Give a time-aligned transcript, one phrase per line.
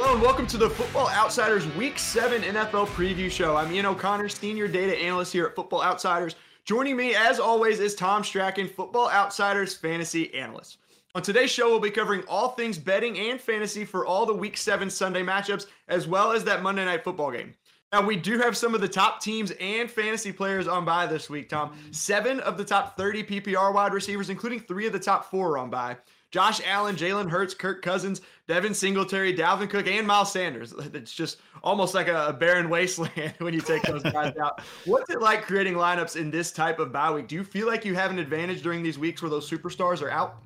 [0.00, 3.56] Hello and welcome to the Football Outsiders Week 7 NFL Preview Show.
[3.56, 6.36] I'm Ian O'Connor, Senior Data Analyst here at Football Outsiders.
[6.64, 10.78] Joining me, as always, is Tom Strachan, Football Outsiders Fantasy Analyst.
[11.16, 14.56] On today's show, we'll be covering all things betting and fantasy for all the Week
[14.56, 17.56] 7 Sunday matchups, as well as that Monday Night Football game.
[17.92, 21.28] Now, we do have some of the top teams and fantasy players on bye this
[21.28, 21.76] week, Tom.
[21.90, 25.58] Seven of the top 30 PPR wide receivers, including three of the top four, are
[25.58, 25.96] on bye.
[26.30, 30.74] Josh Allen, Jalen Hurts, Kirk Cousins, Devin Singletary, Dalvin Cook, and Miles Sanders.
[30.94, 34.60] It's just almost like a barren wasteland when you take those guys out.
[34.84, 37.28] What's it like creating lineups in this type of bye week?
[37.28, 40.10] Do you feel like you have an advantage during these weeks where those superstars are
[40.10, 40.36] out?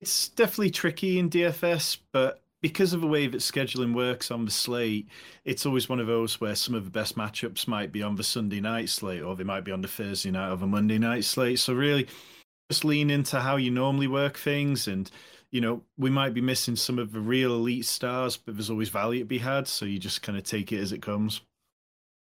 [0.00, 4.50] It's definitely tricky in DFS, but because of the way that scheduling works on the
[4.50, 5.08] slate,
[5.44, 8.24] it's always one of those where some of the best matchups might be on the
[8.24, 11.24] Sunday night slate or they might be on the Thursday night or the Monday night
[11.24, 11.58] slate.
[11.58, 12.06] So really
[12.70, 15.10] just lean into how you normally work things and
[15.50, 18.88] you know we might be missing some of the real elite stars but there's always
[18.88, 21.40] value to be had so you just kind of take it as it comes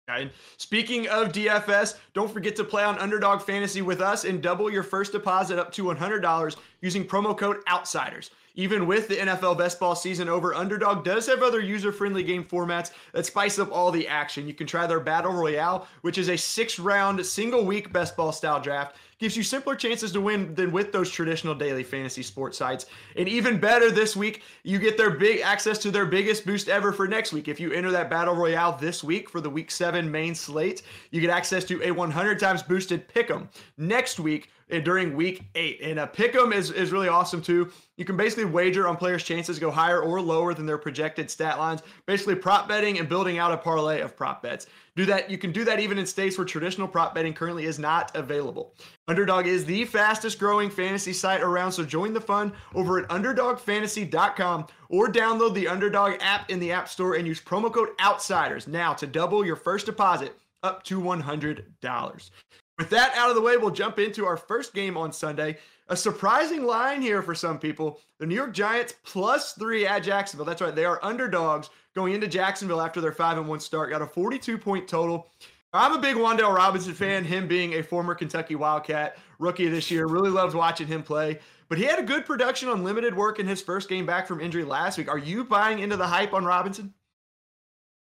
[0.09, 4.71] and speaking of DFS, don't forget to play on Underdog Fantasy with us and double
[4.71, 8.29] your first deposit up to $100 using promo code OUTSIDERS.
[8.55, 12.45] Even with the NFL best ball season over, Underdog does have other user friendly game
[12.45, 14.47] formats that spice up all the action.
[14.47, 18.31] You can try their Battle Royale, which is a six round, single week best ball
[18.31, 22.57] style draft gives you simpler chances to win than with those traditional daily fantasy sports
[22.57, 22.85] sites.
[23.15, 26.91] And even better this week, you get their big access to their biggest boost ever
[26.91, 27.47] for next week.
[27.47, 31.21] If you enter that battle royale this week for the week seven main slate, you
[31.21, 35.79] get access to a 100 times boosted pick'em next week and during week eight.
[35.81, 37.71] And a pick'em is, is really awesome too.
[37.95, 41.57] You can basically wager on players' chances go higher or lower than their projected stat
[41.57, 44.67] lines, basically prop betting and building out a parlay of prop bets.
[44.97, 45.29] Do that.
[45.29, 48.73] You can do that even in states where traditional prop betting currently is not available.
[49.07, 54.65] Underdog is the fastest growing fantasy site around, so join the fun over at underdogfantasy.com
[54.89, 58.91] or download the Underdog app in the App Store and use promo code OUTSIDERS now
[58.95, 62.31] to double your first deposit up to $100.
[62.79, 65.59] With that out of the way, we'll jump into our first game on Sunday.
[65.89, 68.01] A surprising line here for some people.
[68.19, 70.45] The New York Giants plus three at Jacksonville.
[70.45, 70.75] That's right.
[70.75, 73.89] They are underdogs going into Jacksonville after their 5 and 1 start.
[73.89, 75.31] Got a 42 point total.
[75.73, 80.05] I'm a big Wan'Dale Robinson fan, him being a former Kentucky Wildcat rookie this year.
[80.05, 81.39] Really loved watching him play.
[81.69, 84.39] But he had a good production on limited work in his first game back from
[84.39, 85.09] injury last week.
[85.09, 86.93] Are you buying into the hype on Robinson?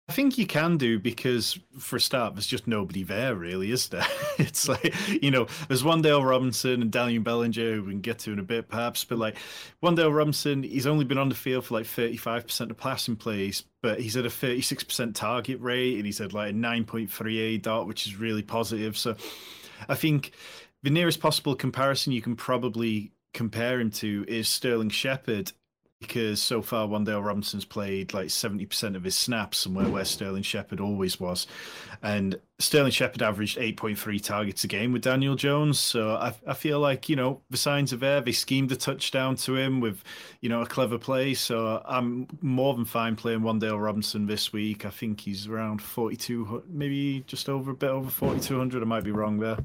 [0.09, 3.89] I think you can do because, for a start, there's just nobody there, really, is
[3.89, 4.05] there?
[4.37, 8.31] it's like, you know, there's Wan'Dale Robinson and Daniel Bellinger, who we can get to
[8.31, 9.35] in a bit, perhaps, but like
[9.83, 13.99] Wan'Dale Robinson, he's only been on the field for like 35% of passing plays, but
[13.99, 18.15] he's at a 36% target rate and he's at like a 9.38 dot, which is
[18.15, 18.97] really positive.
[18.97, 19.17] So
[19.89, 20.31] I think
[20.83, 25.51] the nearest possible comparison you can probably compare him to is Sterling Shepard
[25.99, 30.79] because so far Wan'Dale Robinson's played like 70% of his snaps somewhere where Sterling Shepard
[30.79, 31.47] always was.
[32.03, 35.79] And Sterling Shepard averaged 8.3 targets a game with Daniel Jones.
[35.79, 38.21] So I, I feel like, you know, the signs are there.
[38.21, 40.03] They schemed a touchdown to him with,
[40.39, 41.33] you know, a clever play.
[41.33, 44.85] So I'm more than fine playing Wan'Dale Robinson this week.
[44.85, 48.83] I think he's around 42, maybe just over a bit over 4,200.
[48.83, 49.57] I might be wrong there.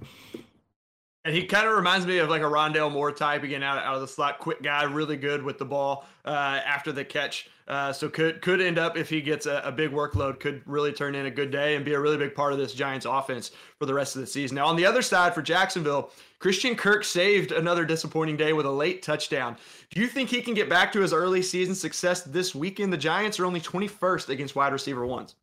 [1.25, 3.95] And he kind of reminds me of like a Rondale Moore type, again out, out
[3.95, 7.49] of the slot, quick guy, really good with the ball uh, after the catch.
[7.69, 10.93] Uh, so could could end up if he gets a, a, big workload, could really
[10.93, 13.53] turn in a good day and be a really big part of this Giants offense
[13.79, 14.57] for the rest of the season.
[14.57, 16.11] Now on the other side for Jacksonville,
[16.41, 19.57] Christian Kirk saved another disappointing day with a late touchdown.
[19.91, 22.93] Do you think he can get back to his early season success this weekend?
[22.93, 25.37] The Giants are only 21st against wide receiver ones.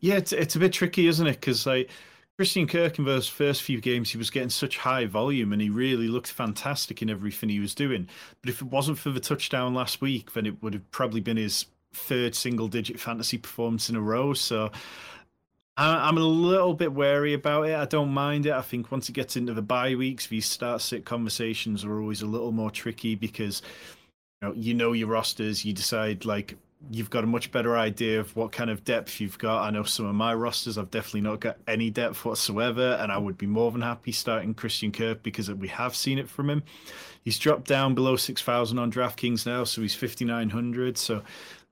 [0.00, 1.34] Yeah, it's it's a bit tricky, isn't it?
[1.34, 1.90] Because like
[2.40, 5.68] Christian Kirk in those first few games, he was getting such high volume and he
[5.68, 8.08] really looked fantastic in everything he was doing.
[8.40, 11.36] But if it wasn't for the touchdown last week, then it would have probably been
[11.36, 14.32] his third single digit fantasy performance in a row.
[14.32, 14.70] So
[15.76, 17.74] I'm a little bit wary about it.
[17.74, 18.52] I don't mind it.
[18.52, 22.22] I think once it gets into the bye weeks, these start sit conversations are always
[22.22, 23.60] a little more tricky because
[24.40, 25.62] you know, you know your rosters.
[25.62, 26.56] You decide like
[26.90, 29.62] you've got a much better idea of what kind of depth you've got.
[29.62, 33.18] I know some of my rosters, I've definitely not got any depth whatsoever, and I
[33.18, 36.62] would be more than happy starting Christian Kirk because we have seen it from him.
[37.22, 40.96] He's dropped down below 6,000 on DraftKings now, so he's 5,900.
[40.96, 41.22] So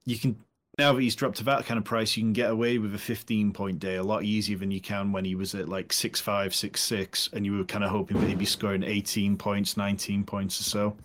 [0.05, 0.37] you can,
[0.79, 2.99] now that he's dropped to that kind of price, you can get away with a
[2.99, 6.49] 15 point day a lot easier than you can when he was at like 6'5,
[6.49, 10.61] 6'6, and you were kind of hoping that he'd be scoring 18 points, 19 points
[10.61, 10.97] or so.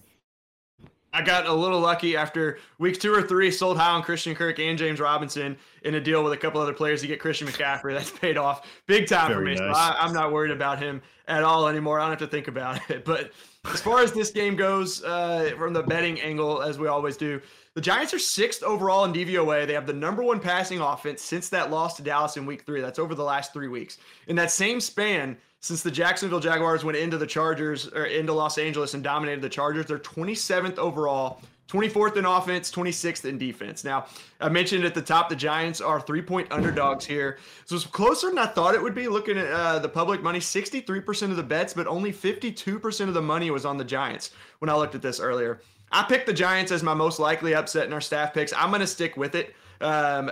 [1.14, 4.58] I got a little lucky after week two or three, sold high on Christian Kirk
[4.58, 7.94] and James Robinson in a deal with a couple other players to get Christian McCaffrey.
[7.98, 9.68] That's paid off big time Very for me.
[9.68, 9.76] Nice.
[9.76, 12.00] So I, am not worried about him at all anymore.
[12.00, 13.06] I don't have to think about it.
[13.06, 13.32] But
[13.72, 17.40] as far as this game goes, uh, from the betting angle, as we always do,
[17.76, 19.68] the Giants are sixth overall in DVOA.
[19.68, 22.82] They have the number one passing offense since that loss to Dallas in week three.
[22.82, 23.98] That's over the last three weeks.
[24.28, 28.58] In that same span, since the Jacksonville Jaguars went into the Chargers or into Los
[28.58, 31.40] Angeles and dominated the Chargers, they're 27th overall,
[31.70, 33.86] 24th in offense, 26th in defense.
[33.86, 34.08] Now,
[34.42, 37.38] I mentioned at the top, the Giants are three point underdogs here.
[37.64, 40.40] So it's closer than I thought it would be looking at uh, the public money
[40.40, 44.68] 63% of the bets, but only 52% of the money was on the Giants when
[44.68, 45.62] I looked at this earlier.
[45.94, 48.52] I picked the Giants as my most likely upset in our staff picks.
[48.52, 49.56] I'm going to stick with it.
[49.80, 50.30] Um,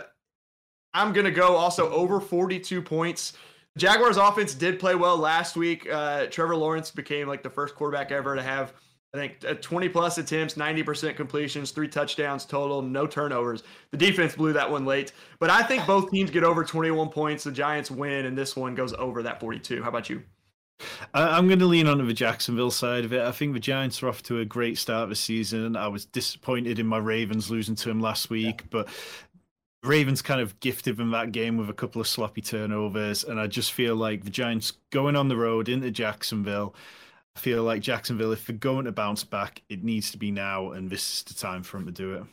[0.94, 3.32] I'm going to go also over 42 points.
[3.78, 5.90] Jaguars offense did play well last week.
[5.92, 8.74] Uh, Trevor Lawrence became like the first quarterback ever to have,
[9.14, 13.64] I think, 20 plus attempts, 90% completions, three touchdowns total, no turnovers.
[13.92, 15.14] The defense blew that one late.
[15.40, 17.46] But I think both teams get over 21 points.
[17.46, 19.82] The Giants win, and this one goes over that 42.
[19.82, 20.22] How about you?
[21.14, 23.22] I'm going to lean on the Jacksonville side of it.
[23.22, 25.76] I think the Giants are off to a great start of the season.
[25.76, 28.68] I was disappointed in my Ravens losing to them last week, yeah.
[28.70, 28.90] but
[29.84, 33.48] Ravens kind of gifted them that game with a couple of sloppy turnovers, and I
[33.48, 36.76] just feel like the Giants going on the road into Jacksonville.
[37.36, 40.72] I feel like Jacksonville, if they're going to bounce back, it needs to be now,
[40.72, 42.24] and this is the time for them to do it.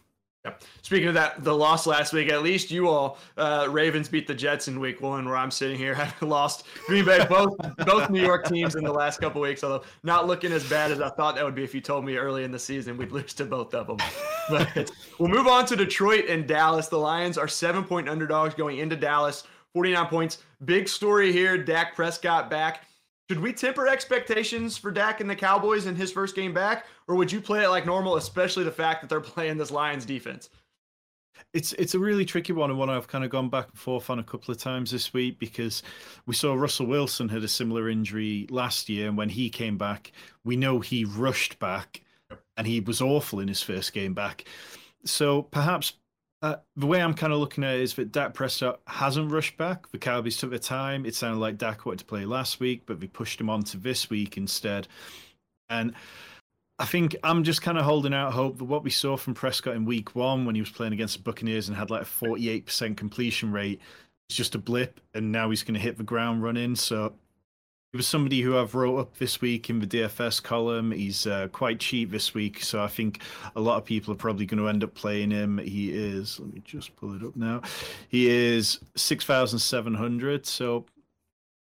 [0.44, 0.62] Yep.
[0.82, 4.34] Speaking of that, the loss last week, at least you all uh, Ravens beat the
[4.34, 8.22] Jets in Week One, where I'm sitting here having lost Green Bay, both both New
[8.22, 9.64] York teams in the last couple weeks.
[9.64, 12.16] Although not looking as bad as I thought that would be if you told me
[12.16, 13.98] early in the season we'd lose to both of them.
[14.50, 16.88] But we'll move on to Detroit and Dallas.
[16.88, 19.44] The Lions are seven point underdogs going into Dallas,
[19.74, 20.38] 49 points.
[20.64, 22.87] Big story here: Dak Prescott back.
[23.28, 27.14] Should we temper expectations for Dak and the Cowboys in his first game back, or
[27.14, 30.48] would you play it like normal, especially the fact that they're playing this Lions defense?
[31.52, 34.08] It's it's a really tricky one and one I've kind of gone back and forth
[34.08, 35.82] on a couple of times this week because
[36.26, 40.10] we saw Russell Wilson had a similar injury last year, and when he came back,
[40.42, 42.02] we know he rushed back
[42.56, 44.46] and he was awful in his first game back.
[45.04, 45.92] So perhaps
[46.40, 49.56] uh, the way I'm kind of looking at it is that Dak Prescott hasn't rushed
[49.56, 49.90] back.
[49.90, 51.04] The Cowboys took their time.
[51.04, 53.76] It sounded like Dak wanted to play last week, but they pushed him on to
[53.76, 54.86] this week instead.
[55.68, 55.94] And
[56.78, 59.74] I think I'm just kind of holding out hope that what we saw from Prescott
[59.74, 62.96] in week one when he was playing against the Buccaneers and had like a 48%
[62.96, 63.80] completion rate
[64.30, 65.00] is just a blip.
[65.14, 66.76] And now he's going to hit the ground running.
[66.76, 67.14] So
[67.92, 70.90] he was somebody who I've wrote up this week in the DFS column.
[70.92, 73.22] He's uh, quite cheap this week, so I think
[73.56, 75.56] a lot of people are probably going to end up playing him.
[75.56, 77.62] He is, let me just pull it up now.
[78.08, 80.84] He is 6,700, so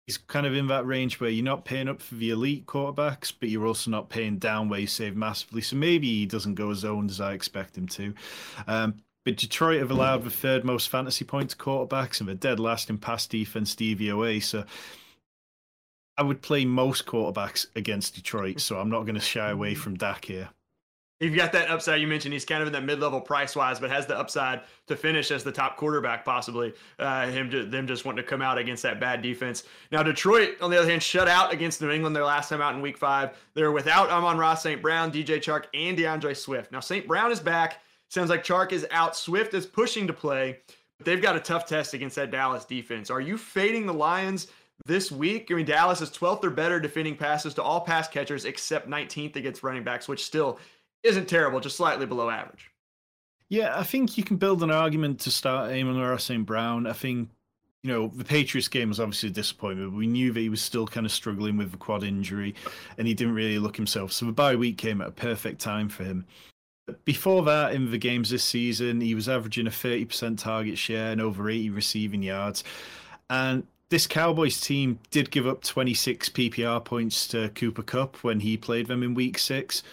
[0.07, 3.31] he's kind of in that range where you're not paying up for the elite quarterbacks,
[3.39, 5.61] but you're also not paying down where you save massively.
[5.61, 8.15] So maybe he doesn't go as owned as I expect him to.
[8.67, 8.95] Um,
[9.27, 12.97] but Detroit have allowed the third most fantasy points quarterbacks and the dead last in
[12.97, 14.43] pass defense DVOA.
[14.43, 14.65] So
[16.17, 19.81] I would play most quarterbacks against Detroit, so I'm not going to shy away mm-hmm.
[19.81, 20.51] from Dak here.
[21.21, 22.33] You've got that upside you mentioned.
[22.33, 25.53] He's kind of in that mid-level price-wise, but has the upside to finish as the
[25.53, 26.75] top quarterback, possibly.
[26.99, 29.63] Uh, him, to, them just wanting to come out against that bad defense.
[29.93, 32.75] Now, Detroit, on the other hand, shut out against New England their last time out
[32.75, 33.39] in Week Five.
[33.55, 34.83] They're without Amon-Ra, St.
[34.83, 36.73] Brown, DJ Chark, and D'Andre Swift.
[36.73, 37.07] Now, St.
[37.07, 37.81] Brown is back.
[38.09, 39.17] Sounds like Chark is out.
[39.17, 40.59] Swift is pushing to play.
[40.99, 43.09] But they've got a tough test against that Dallas defense.
[43.09, 44.49] Are you fading the Lions?
[44.87, 45.49] This week.
[45.51, 49.37] I mean, Dallas is 12th or better defending passes to all pass catchers except 19th
[49.37, 50.59] against running backs, which still
[51.03, 52.71] isn't terrible, just slightly below average.
[53.49, 56.45] Yeah, I think you can build an argument to start Amon-Ra St.
[56.47, 56.87] Brown.
[56.87, 57.29] I think,
[57.83, 59.95] you know, the Patriots game was obviously a disappointment.
[59.95, 62.55] We knew that he was still kind of struggling with the quad injury
[62.97, 64.13] and he didn't really look himself.
[64.13, 66.27] So the bye week came at a perfect time for him.
[67.05, 71.21] Before that, in the games this season, he was averaging a 30% target share and
[71.21, 72.65] over 80 receiving yards.
[73.31, 78.57] And this Cowboys team did give up 26 PPR points to Cooper Kupp when he
[78.57, 79.85] played them in week six.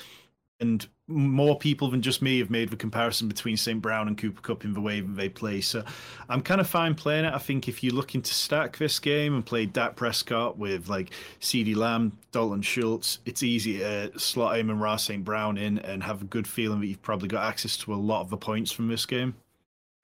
[0.60, 3.79] And more people than just me have made the comparison between St.
[3.79, 5.62] Brown and Cooper Kupp in the way that they play.
[5.62, 5.84] So
[6.29, 7.34] I'm kind of fine playing it.
[7.36, 11.12] I think if you're looking to stack this game and play Dak Prescott with like
[11.39, 15.24] CeeDee Lamb, Dalton Schultz, it's easy to slot him and Ra St.
[15.24, 18.22] Brown in and have a good feeling that you've probably got access to a lot
[18.22, 19.36] of the points from this game.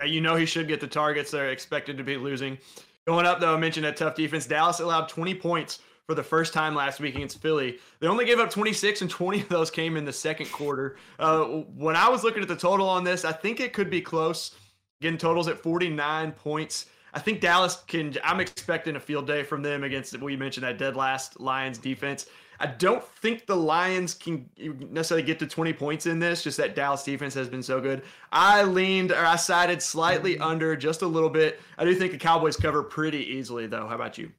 [0.06, 2.60] You know he should get the targets they're expected to be losing.
[3.08, 4.46] Going up, though, I mentioned a tough defense.
[4.46, 7.80] Dallas allowed 20 points for the first time last week against Philly.
[8.02, 10.98] They only gave up 26, and 20 of those came in the second quarter.
[11.18, 11.46] Uh,
[11.78, 14.56] when I was looking at the total on this, I think it could be close.
[15.00, 16.88] Getting totals at 49 points.
[17.14, 18.14] I think Dallas can.
[18.26, 20.20] I'm expecting a field day from them against.
[20.20, 22.26] We mentioned that dead last Lions defense.
[22.60, 26.76] I don't think the Lions can necessarily get to 20 points in this, just that
[26.76, 28.04] Dallas defense has been so good.
[28.32, 30.44] I leaned or I sided slightly mm-hmm.
[30.44, 31.62] under just a little bit.
[31.78, 33.88] I do think the Cowboys cover pretty easily, though.
[33.88, 34.32] How about you?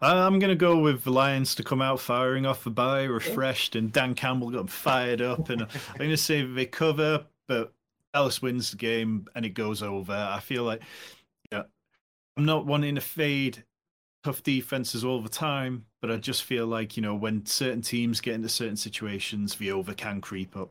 [0.00, 3.74] I'm going to go with the Lions to come out firing off the bye, refreshed,
[3.76, 5.50] and Dan Campbell got fired up.
[5.50, 7.72] And I'm going to say they cover, but
[8.14, 10.12] Dallas wins the game and it goes over.
[10.12, 10.82] I feel like
[11.50, 11.64] yeah,
[12.36, 13.64] I'm not wanting to fade
[14.24, 18.20] tough defenses all the time, but I just feel like, you know, when certain teams
[18.20, 20.70] get into certain situations, the over can creep up.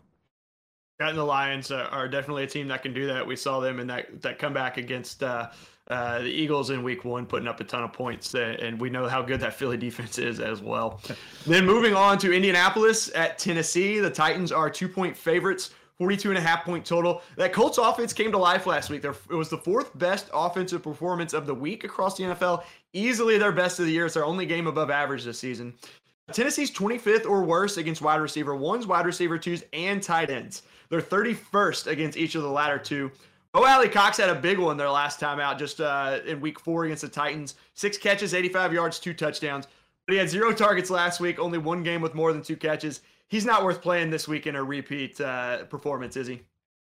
[1.00, 3.25] And the Lions are definitely a team that can do that.
[3.25, 5.50] We saw them in that, that comeback against uh,
[5.88, 8.89] uh, the Eagles in week one, putting up a ton of points, uh, and we
[8.89, 11.01] know how good that Philly defense is as well.
[11.45, 15.72] then moving on to Indianapolis at Tennessee, the Titans are two point favorites.
[16.00, 17.22] 42 and a half point total.
[17.38, 19.04] That Colts offense came to life last week.
[19.04, 22.64] it was the fourth best offensive performance of the week across the NFL.
[22.94, 24.06] Easily their best of the year.
[24.06, 25.74] It's their only game above average this season.
[26.32, 30.64] Tennessee's 25th or worse against wide receiver ones, wide receiver twos, and tight ends.
[30.90, 33.12] They're 31st against each of the latter two.
[33.54, 36.86] Mo Alie-Cox had a big one their last time out, just uh, in week four
[36.86, 37.56] against the Titans.
[37.76, 39.68] Six catches, 85 yards, two touchdowns.
[40.08, 43.02] But he had zero targets last week, only one game with more than two catches.
[43.34, 46.44] He's not worth playing this week in a repeat uh, performance, is he?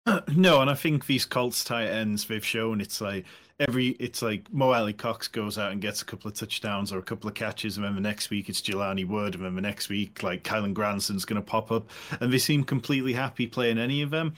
[0.36, 3.26] No, and I think these Colts tight ends they've shown it's like
[3.60, 7.04] every it's like Mo Alie-Cox goes out and gets a couple of touchdowns or a
[7.04, 9.90] couple of catches, and then the next week it's Jelani Wood, and then the next
[9.90, 14.02] week like Kylen Granson's going to pop up, and they seem completely happy playing any
[14.02, 14.34] of them.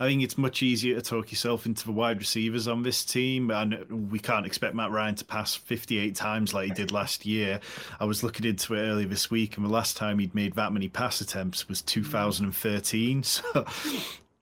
[0.00, 3.50] I think it's much easier to talk yourself into the wide receivers on this team,
[3.50, 7.60] and we can't expect Matt Ryan to pass 58 times like he did last year.
[8.00, 10.72] I was looking into it earlier this week, and the last time he'd made that
[10.72, 13.24] many pass attempts was 2013.
[13.36, 13.66] So.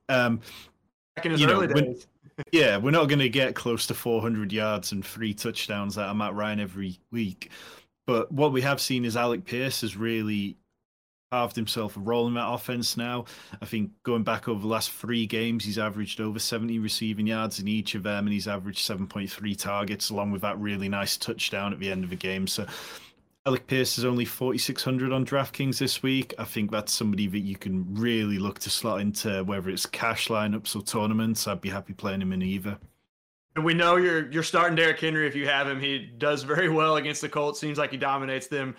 [0.08, 0.40] Um,
[1.16, 2.06] Back in his early know, days
[2.52, 6.16] yeah, we're not going to get close to 400 yards and three touchdowns out of
[6.16, 7.50] Matt Ryan every week.
[8.06, 10.56] But what we have seen is Alec Pierce has really
[11.30, 13.24] carved himself a role in that offense now.
[13.60, 17.60] I think going back over the last three games, he's averaged over 70 receiving yards
[17.60, 21.72] in each of them, and he's averaged 7.3 targets, along with that really nice touchdown
[21.72, 22.46] at the end of the game.
[22.46, 22.66] So
[23.46, 26.32] Alec Pierce is only 4,600 on DraftKings this week.
[26.38, 30.28] I think that's somebody that you can really look to slot into, whether it's cash
[30.28, 31.46] lineups or tournaments.
[31.46, 32.78] I'd be happy playing him in either.
[33.54, 35.78] And we know you're you're starting Derrick Henry if you have him.
[35.78, 37.60] He does very well against the Colts.
[37.60, 38.74] Seems like he dominates them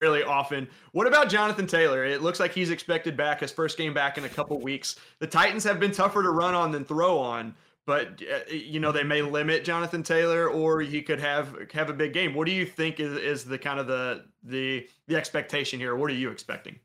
[0.00, 0.68] fairly often.
[0.92, 2.04] What about Jonathan Taylor?
[2.04, 4.94] It looks like he's expected back his first game back in a couple weeks.
[5.18, 7.52] The Titans have been tougher to run on than throw on
[7.86, 11.94] but uh, you know they may limit Jonathan Taylor, or he could have have a
[11.94, 12.34] big game.
[12.34, 15.96] What do you think is, is the kind of the the the expectation here?
[15.96, 16.78] What are you expecting?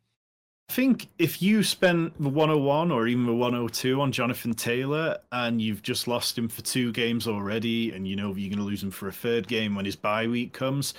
[0.69, 5.59] I think if you spend the 101 or even the 102 on Jonathan Taylor and
[5.59, 8.83] you've just lost him for two games already, and you know you're going to lose
[8.83, 10.93] him for a third game when his bye week comes,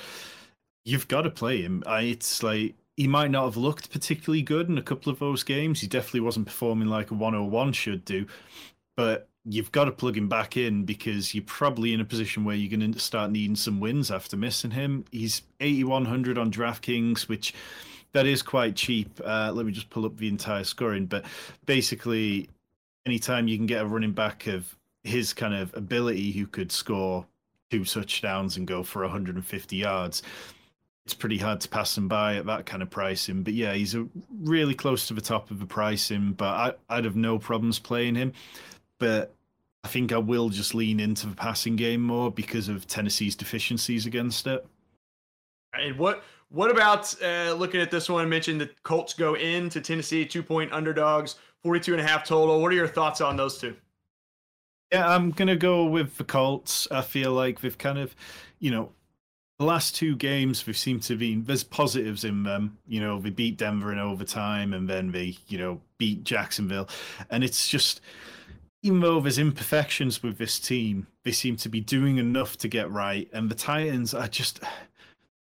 [0.85, 1.85] you've got to play him.
[1.87, 5.81] It's like he might not have looked particularly good in a couple of those games.
[5.81, 8.27] He definitely wasn't performing like a 101 should do,
[8.97, 12.57] but you've got to plug him back in because you're probably in a position where
[12.57, 15.05] you're going to start needing some wins after missing him.
[15.11, 17.55] He's 8100 on DraftKings, which
[18.13, 19.21] that is quite cheap.
[19.25, 21.25] Uh, let me just pull up the entire scoring, but
[21.65, 22.49] basically,
[23.07, 27.27] anytime you can get a running back of his kind of ability who could score
[27.71, 30.23] two touchdowns and go for 150 yards.
[31.07, 33.97] It's pretty hard to pass him by at that kind of pricing, but yeah, he's
[34.43, 36.33] really close to the top of the pricing.
[36.33, 38.33] But I, I'd have no problems playing him
[39.01, 39.35] but
[39.83, 44.07] I think I will just lean into the passing game more because of Tennessee's deficiencies
[44.07, 44.65] against it.
[45.75, 48.25] And what what about uh, looking at this one?
[48.25, 52.61] I mentioned the Colts go into Tennessee, two point underdogs, 42 and a half total.
[52.61, 53.75] What are your thoughts on those two?
[54.93, 56.89] Yeah, I'm going to go with the Colts.
[56.91, 58.17] I feel like they've kind of,
[58.59, 58.91] you know,
[59.61, 62.79] the last two games they've seemed to be there's positives in them.
[62.89, 66.89] You know, they beat Denver in overtime and then they, you know, beat Jacksonville.
[67.31, 68.01] And it's just
[68.83, 72.91] even though there's imperfections with this team, they seem to be doing enough to get
[72.91, 73.29] right.
[73.33, 74.61] And the Titans are just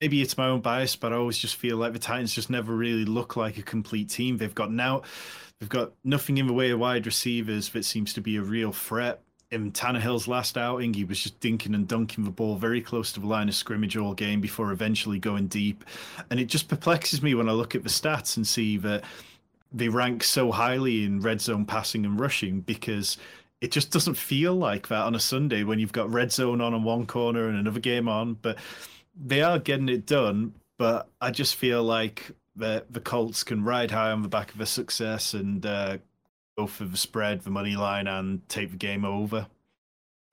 [0.01, 2.75] maybe it's my own bias, but I always just feel like the Titans just never
[2.75, 4.39] really look like a complete team.
[4.39, 5.03] They've got now
[5.61, 8.73] they've got nothing in the way of wide receivers that seems to be a real
[8.73, 9.21] threat.
[9.53, 13.21] In Tannehill's last outing, he was just dinking and dunking the ball very close to
[13.21, 15.85] the line of scrimmage all game before eventually going deep.
[16.31, 19.05] And it just perplexes me when I look at the stats and see that
[19.77, 23.19] they rank so highly in red zone passing and rushing because
[23.61, 26.75] it just doesn't feel like that on a Sunday when you've got red zone on
[26.75, 28.35] in one corner and another game on.
[28.35, 28.59] But
[29.15, 30.55] they are getting it done.
[30.79, 34.61] But I just feel like the the Colts can ride high on the back of
[34.61, 35.99] a success and uh,
[36.57, 39.47] go for the spread, the money line, and take the game over.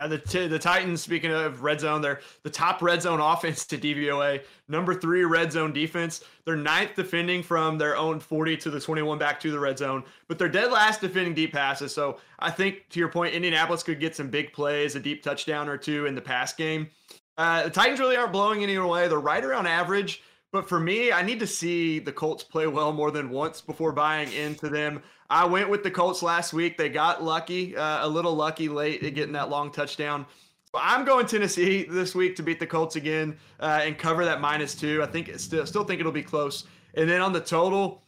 [0.04, 3.66] Uh, the t- the Titans, speaking of red zone, they're the top red zone offense
[3.66, 6.26] to DVOA, number three red zone defense.
[6.44, 10.04] They're ninth defending from their own 40 to the 21 back to the red zone,
[10.28, 11.94] but they're dead last defending deep passes.
[11.94, 15.70] So I think, to your point, Indianapolis could get some big plays, a deep touchdown
[15.70, 16.90] or two in the pass game.
[17.38, 19.08] Uh, the Titans really aren't blowing any away.
[19.08, 20.22] They're right around average.
[20.52, 23.92] But for me, I need to see the Colts play well more than once before
[23.92, 25.02] buying into them.
[25.30, 26.78] I went with the Colts last week.
[26.78, 30.26] They got lucky, uh, a little lucky late at getting that long touchdown.
[30.66, 34.42] So I'm going Tennessee this week to beat the Colts again uh, and cover that
[34.42, 35.04] minus two.
[35.04, 36.66] I think still still think it'll be close.
[36.96, 38.04] And then on the total,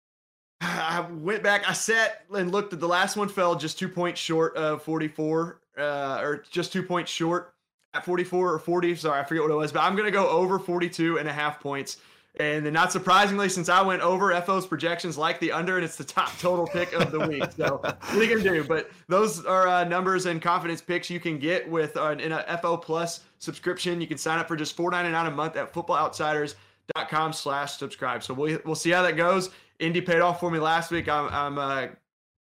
[0.60, 1.68] I went back.
[1.68, 3.28] I sat and looked at the last one.
[3.28, 7.54] Fell just two points short of 44, uh, or just two points short
[7.94, 8.96] at 44 or 40.
[8.96, 11.32] Sorry, I forget what it was, but I'm going to go over 42 and a
[11.32, 11.98] half points.
[12.38, 15.96] And then, not surprisingly, since I went over, FO's projections like the under, and it's
[15.96, 17.44] the top total pick of the week.
[17.56, 18.64] So, what are you going to do?
[18.64, 22.58] But those are uh, numbers and confidence picks you can get with uh, in a
[22.62, 24.00] FO Plus subscription.
[24.00, 28.22] You can sign up for just $4.99 a month at footballoutsiders.com slash subscribe.
[28.22, 29.50] So, we'll, we'll see how that goes.
[29.80, 31.08] Indy paid off for me last week.
[31.08, 31.86] I'm, I'm uh,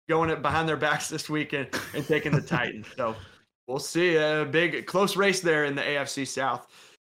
[0.08, 2.88] going it behind their backs this week and, and taking the Titans.
[2.96, 3.14] So,
[3.66, 4.16] We'll see.
[4.16, 6.68] A big close race there in the AFC South.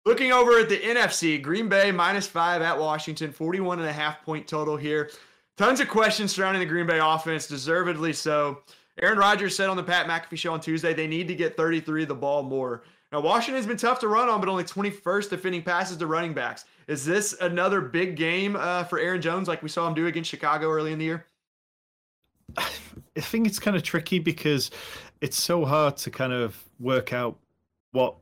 [0.08, 4.24] Looking over at the NFC, Green Bay minus five at Washington, 41 and a half
[4.24, 5.12] point total here.
[5.58, 8.62] Tons of questions surrounding the Green Bay offense, deservedly so.
[9.02, 12.06] Aaron Rodgers said on the Pat McAfee show on Tuesday they need to get 33
[12.06, 12.84] the ball more.
[13.12, 16.64] Now, Washington's been tough to run on, but only 21st defending passes to running backs.
[16.88, 20.30] Is this another big game uh, for Aaron Jones like we saw him do against
[20.30, 21.26] Chicago early in the year?
[22.58, 22.70] I
[23.18, 24.72] think it's kind of tricky because
[25.20, 27.38] it's so hard to kind of work out
[27.92, 28.16] what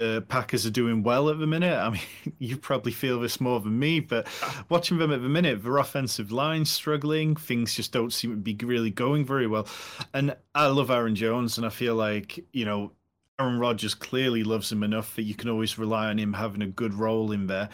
[0.00, 1.76] the Packers are doing well at the minute.
[1.76, 2.02] I mean,
[2.38, 4.26] you probably feel this more than me, but
[4.68, 8.56] watching them at the minute, their offensive line struggling, things just don't seem to be
[8.64, 9.68] really going very well.
[10.12, 12.92] And I love Aaron Jones, and I feel like, you know,
[13.38, 16.66] Aaron Rodgers clearly loves him enough that you can always rely on him having a
[16.66, 17.68] good role in there.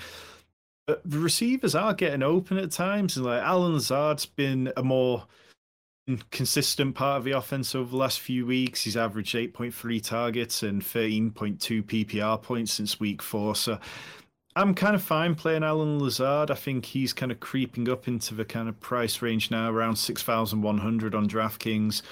[0.87, 5.27] But the receivers are getting open at times, and like Allen Lazard's been a more
[6.31, 8.83] consistent part of the offense over the last few weeks.
[8.83, 13.57] He's averaged 8.3 targets and 13.2 PPR points since week four.
[13.57, 13.79] So
[14.55, 16.51] I'm kind of fine playing Allen Lazard.
[16.51, 19.97] I think he's kind of creeping up into the kind of price range now, around
[19.97, 22.03] 6,100 on DraftKings.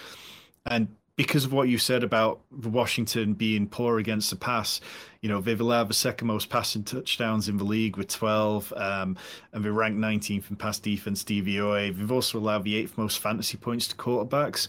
[0.67, 4.81] And because of what you said about Washington being poor against the pass,
[5.21, 9.17] you know, they've allowed the second most passing touchdowns in the league with 12, um,
[9.53, 11.97] and they rank 19th in pass defense DVOA.
[11.97, 14.69] They've also allowed the eighth most fantasy points to quarterbacks.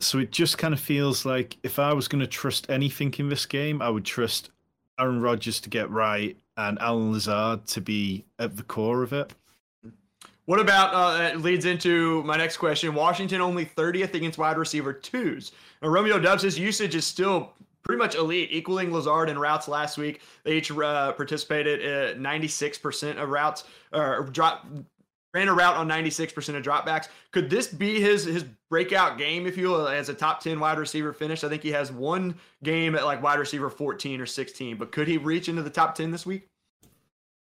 [0.00, 3.28] So it just kind of feels like if I was going to trust anything in
[3.28, 4.50] this game, I would trust
[4.98, 9.32] Aaron Rodgers to get right and Allen Lazard to be at the core of it.
[10.48, 12.94] What about uh, that leads into my next question?
[12.94, 15.52] Washington only 30th against wide receiver twos.
[15.82, 20.22] Now, Romeo Doubs' usage is still pretty much elite, equaling Lazard in routes last week.
[20.44, 24.66] They each uh, participated at 96% of routes, or drop
[25.34, 27.08] ran a route on 96% of dropbacks.
[27.30, 30.78] Could this be his his breakout game, if you will, as a top 10 wide
[30.78, 31.44] receiver finish?
[31.44, 32.34] I think he has one
[32.64, 35.94] game at like wide receiver 14 or 16, but could he reach into the top
[35.94, 36.48] 10 this week?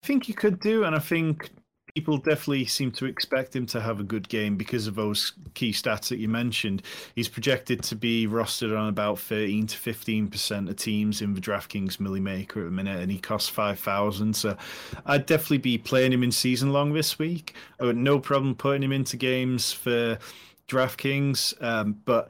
[0.04, 1.50] I think he could do, and I think
[1.94, 5.72] people definitely seem to expect him to have a good game because of those key
[5.72, 6.82] stats that you mentioned.
[7.16, 12.00] He's projected to be rostered on about 13 to 15% of teams in the DraftKings
[12.00, 14.36] Milly Maker at the minute, and he costs 5,000.
[14.36, 14.56] So
[15.06, 17.56] I'd definitely be playing him in season long this week.
[17.80, 20.18] I got no problem putting him into games for
[20.68, 21.62] DraftKings.
[21.64, 22.30] Um, but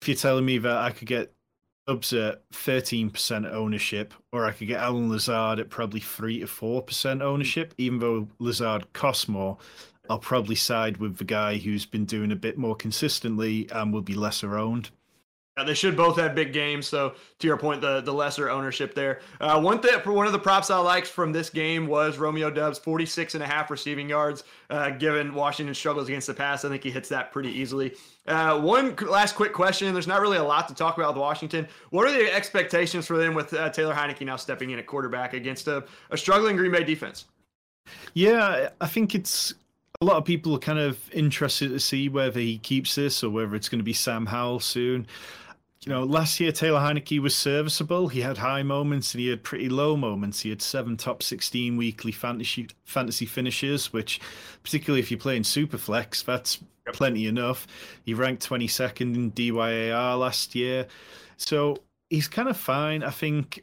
[0.00, 1.32] if you're telling me that I could get
[1.86, 7.20] Doubs at 13% ownership, or I could get Allen Lazard at probably 3 to 4%
[7.20, 7.74] ownership.
[7.76, 9.58] Even though Lazard costs more,
[10.08, 14.02] I'll probably side with the guy who's been doing a bit more consistently and will
[14.02, 14.90] be lesser owned.
[15.56, 16.88] Yeah, they should both have big games.
[16.88, 19.20] So to your point, the the lesser ownership there.
[19.40, 22.76] Uh, one thing, one of the props I liked from this game was Romeo Doubs
[22.80, 24.42] 46 and a half receiving yards.
[24.68, 27.94] Uh, given Washington struggles against the pass, I think he hits that pretty easily.
[28.26, 29.92] Uh, one last quick question.
[29.92, 31.68] There's not really a lot to talk about with Washington.
[31.90, 35.34] What are the expectations for them with uh, Taylor Heinicke now stepping in at quarterback
[35.34, 37.26] against a, a struggling Green Bay defense?
[38.14, 39.54] Yeah, I think it's
[40.00, 43.30] a lot of people are kind of interested to see whether he keeps this or
[43.30, 45.06] whether it's going to be Sam Howell soon
[45.86, 48.08] you know, last year Taylor Heinicke was serviceable.
[48.08, 50.40] He had high moments and he had pretty low moments.
[50.40, 54.20] He had seven top 16 weekly fantasy fantasy finishes, which,
[54.62, 56.58] particularly if you're playing Superflex, that's
[56.92, 57.66] plenty enough.
[58.04, 60.86] He ranked 22nd in DYAR last year.
[61.36, 63.02] So he's kind of fine.
[63.02, 63.62] I think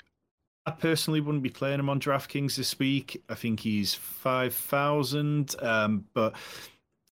[0.65, 3.23] I personally wouldn't be playing him on DraftKings this week.
[3.29, 5.55] I think he's 5,000.
[5.59, 6.35] Um, but,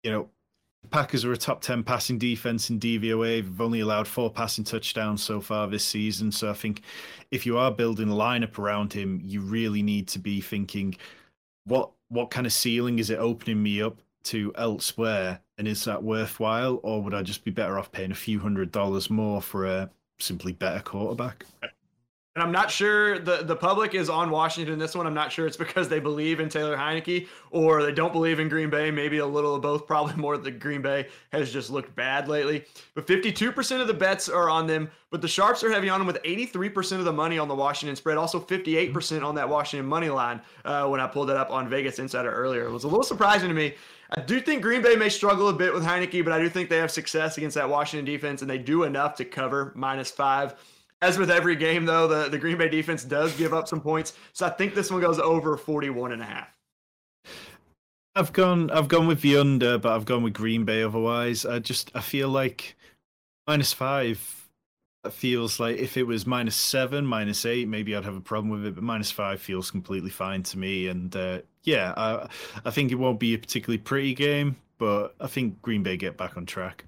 [0.02, 0.28] you know,
[0.90, 3.42] Packers are a top 10 passing defense in DVOA.
[3.42, 6.32] They've only allowed four passing touchdowns so far this season.
[6.32, 6.82] So I think
[7.30, 10.96] if you are building a lineup around him, you really need to be thinking
[11.64, 15.40] what what kind of ceiling is it opening me up to elsewhere?
[15.58, 16.80] And is that worthwhile?
[16.82, 19.90] Or would I just be better off paying a few hundred dollars more for a
[20.18, 21.44] simply better quarterback?
[22.38, 25.08] And I'm not sure the, the public is on Washington this one.
[25.08, 28.48] I'm not sure it's because they believe in Taylor Heinicke or they don't believe in
[28.48, 28.92] Green Bay.
[28.92, 29.86] Maybe a little of both.
[29.88, 32.64] Probably more that Green Bay has just looked bad lately.
[32.94, 34.88] But 52% of the bets are on them.
[35.10, 37.96] But the Sharps are heavy on them with 83% of the money on the Washington
[37.96, 38.18] spread.
[38.18, 41.98] Also 58% on that Washington money line uh, when I pulled that up on Vegas
[41.98, 42.66] Insider earlier.
[42.66, 43.74] It was a little surprising to me.
[44.12, 46.70] I do think Green Bay may struggle a bit with Heinicke, but I do think
[46.70, 50.54] they have success against that Washington defense and they do enough to cover minus five.
[51.00, 54.14] As with every game, though, the, the Green Bay defense does give up some points.
[54.32, 56.58] So I think this one goes over 41 and a half.
[58.16, 61.46] I've gone I've gone with the under, but I've gone with Green Bay otherwise.
[61.46, 62.76] I just I feel like
[63.46, 64.48] minus five
[65.10, 68.66] feels like if it was minus seven, minus eight, maybe I'd have a problem with
[68.66, 68.74] it.
[68.74, 70.88] But minus five feels completely fine to me.
[70.88, 72.28] And uh, yeah, I
[72.64, 76.16] I think it won't be a particularly pretty game, but I think Green Bay get
[76.16, 76.87] back on track.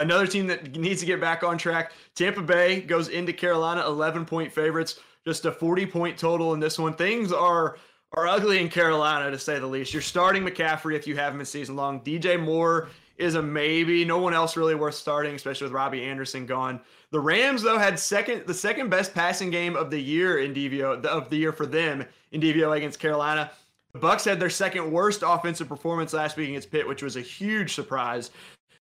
[0.00, 1.92] Another team that needs to get back on track.
[2.14, 6.78] Tampa Bay goes into Carolina, 11 point favorites, just a 40 point total in this
[6.78, 6.94] one.
[6.94, 7.76] Things are
[8.16, 9.92] are ugly in Carolina to say the least.
[9.92, 12.00] You're starting McCaffrey if you have him in season long.
[12.00, 14.04] DJ Moore is a maybe.
[14.04, 16.80] No one else really worth starting, especially with Robbie Anderson gone.
[17.10, 21.04] The Rams though had second the second best passing game of the year in DVO
[21.04, 23.50] of the year for them in DVO against Carolina.
[23.92, 27.20] The Bucs had their second worst offensive performance last week against Pitt, which was a
[27.20, 28.32] huge surprise.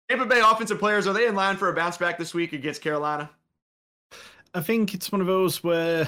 [0.09, 2.81] Tampa Bay offensive players, are they in line for a bounce back this week against
[2.81, 3.29] Carolina?
[4.53, 6.07] I think it's one of those where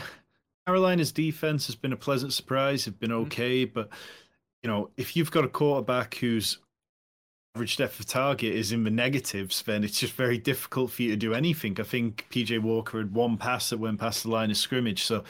[0.65, 2.85] Carolina's defense has been a pleasant surprise.
[2.85, 3.25] They've been mm-hmm.
[3.27, 3.73] okay, mm-hmm.
[3.73, 3.89] but
[4.63, 6.59] you know, if you've got a quarterback whose
[7.55, 11.09] average depth of target is in the negatives, then it's just very difficult for you
[11.09, 11.75] to do anything.
[11.79, 15.23] I think PJ Walker had one pass that went past the line of scrimmage, so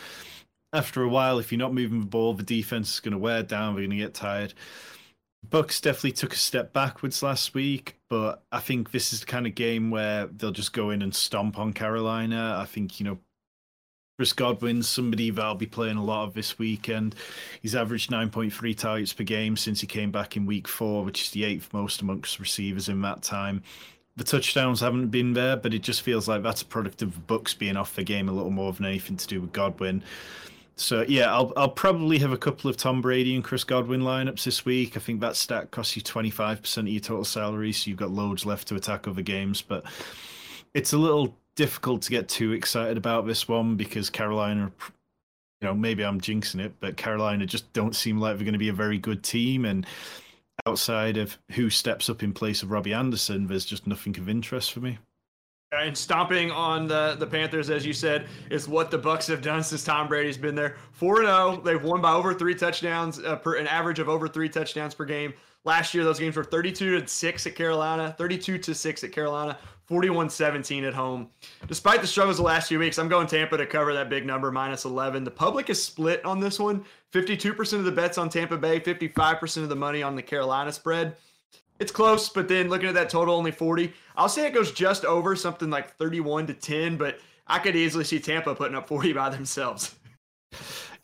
[0.73, 3.43] after a while, if you're not moving the ball, the defense is going to wear
[3.43, 3.73] down.
[3.73, 4.53] We're going to get tired.
[5.47, 9.47] Bucs definitely took a step backwards last week, but I think this is the kind
[9.47, 12.57] of game where they'll just go in and stomp on Carolina.
[12.59, 13.17] I think, you know,
[14.17, 17.13] Chris Godwin's somebody that'll be playing a lot of this weekend.
[17.61, 21.29] He's averaged 9.3 targets per game since he came back in week four, which is
[21.29, 23.61] the eighth most amongst receivers in that time.
[24.15, 27.55] The touchdowns haven't been there, but it just feels like that's a product of Bucs
[27.55, 30.03] being off the game a little more than anything to do with Godwin.
[30.79, 34.43] So yeah, I'll I'll probably have a couple of Tom Brady and Chris Godwin lineups
[34.43, 34.95] this week.
[34.95, 37.97] I think that stat costs you twenty five percent of your total salary, so you've
[37.97, 39.61] got loads left to attack other games.
[39.61, 39.85] But
[40.75, 44.71] it's a little difficult to get too excited about this one because Carolina,
[45.61, 48.59] you know, maybe I'm jinxing it, but Carolina just don't seem like they're going to
[48.59, 49.65] be a very good team.
[49.65, 49.85] And
[50.67, 54.71] outside of who steps up in place of Robbie Anderson, there's just nothing of interest
[54.71, 54.99] for me.
[55.73, 59.61] And stomping on the, the Panthers, as you said, is what the Bucs have done
[59.61, 60.77] since Tom Brady's been there.
[60.93, 64.47] Four zero, they've won by over three touchdowns uh, per an average of over three
[64.47, 65.33] touchdowns per game.
[65.65, 69.57] Last year, those games were 32 to six at Carolina, 32 to six at Carolina,
[69.89, 71.27] 41-17 at home.
[71.67, 74.49] Despite the struggles the last few weeks, I'm going Tampa to cover that big number,
[74.53, 75.25] minus 11.
[75.25, 76.85] The public is split on this one.
[77.11, 81.17] 52% of the bets on Tampa Bay, 55% of the money on the Carolina spread.
[81.79, 83.93] It's close, but then looking at that total, only 40.
[84.15, 88.03] I'll say it goes just over something like 31 to 10, but I could easily
[88.03, 89.95] see Tampa putting up 40 by themselves.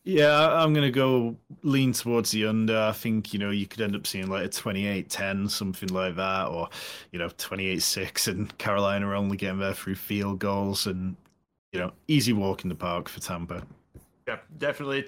[0.06, 2.78] Yeah, I'm going to go lean towards the under.
[2.78, 6.18] I think, you know, you could end up seeing like a 28 10, something like
[6.18, 6.68] that, or,
[7.12, 11.16] you know, 28 6, and Carolina only getting there through field goals and,
[11.72, 13.66] you know, easy walk in the park for Tampa.
[14.28, 15.02] Yeah, definitely.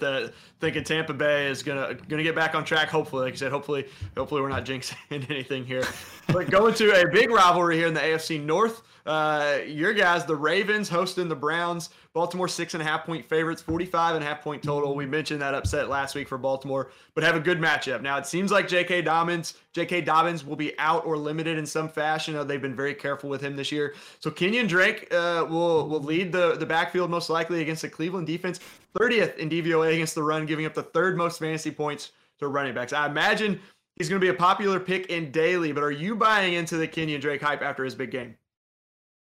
[0.59, 2.89] Thinking Tampa Bay is gonna gonna get back on track.
[2.89, 3.85] Hopefully, like I said, hopefully,
[4.17, 4.95] hopefully we're not jinxing
[5.29, 5.83] anything here.
[6.27, 8.81] but going to a big rivalry here in the AFC North.
[9.05, 11.91] Uh, your guys, the Ravens, hosting the Browns.
[12.15, 14.95] Baltimore six and a half point favorites, 45 and a half point total.
[14.95, 18.01] We mentioned that upset last week for Baltimore, but have a good matchup.
[18.01, 19.01] Now it seems like J.K.
[19.01, 19.99] Dobbins, J.K.
[19.99, 22.47] Dobbins will be out or limited in some fashion.
[22.47, 23.95] They've been very careful with him this year.
[24.21, 28.27] So Kenyan Drake uh, will will lead the the backfield most likely against the Cleveland
[28.27, 28.61] defense,
[28.97, 32.73] 30th in DVOA against the run, giving up the third most fantasy points to running
[32.73, 32.93] backs.
[32.93, 33.59] I imagine
[33.97, 35.73] he's going to be a popular pick in daily.
[35.73, 38.37] But are you buying into the Kenyan Drake hype after his big game?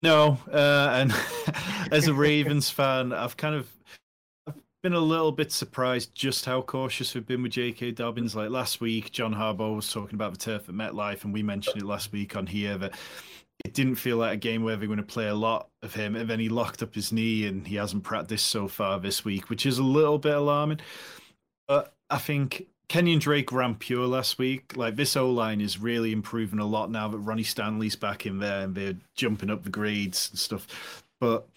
[0.03, 1.13] No, uh, and
[1.91, 3.69] as a Ravens fan, I've kind of
[4.47, 7.91] I've been a little bit surprised just how cautious we've been with J.K.
[7.91, 8.35] Dobbins.
[8.35, 11.77] Like last week, John Harbaugh was talking about the turf at MetLife, and we mentioned
[11.77, 12.95] it last week on here that
[13.63, 16.15] it didn't feel like a game where they're going to play a lot of him.
[16.15, 19.51] And then he locked up his knee, and he hasn't practiced so far this week,
[19.51, 20.79] which is a little bit alarming.
[21.67, 24.75] But I think Kenyan Drake ran pure last week.
[24.75, 28.39] Like this O line is really improving a lot now that Ronnie Stanley's back in
[28.39, 30.67] there and they're jumping up the grades and stuff.
[31.21, 31.47] But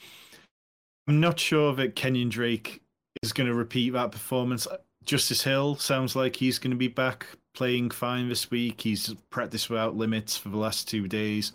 [1.08, 2.80] I'm not sure that Kenyan Drake
[3.24, 4.68] is going to repeat that performance.
[5.04, 8.80] Justice Hill sounds like he's going to be back playing fine this week.
[8.80, 11.52] He's practiced without limits for the last two days.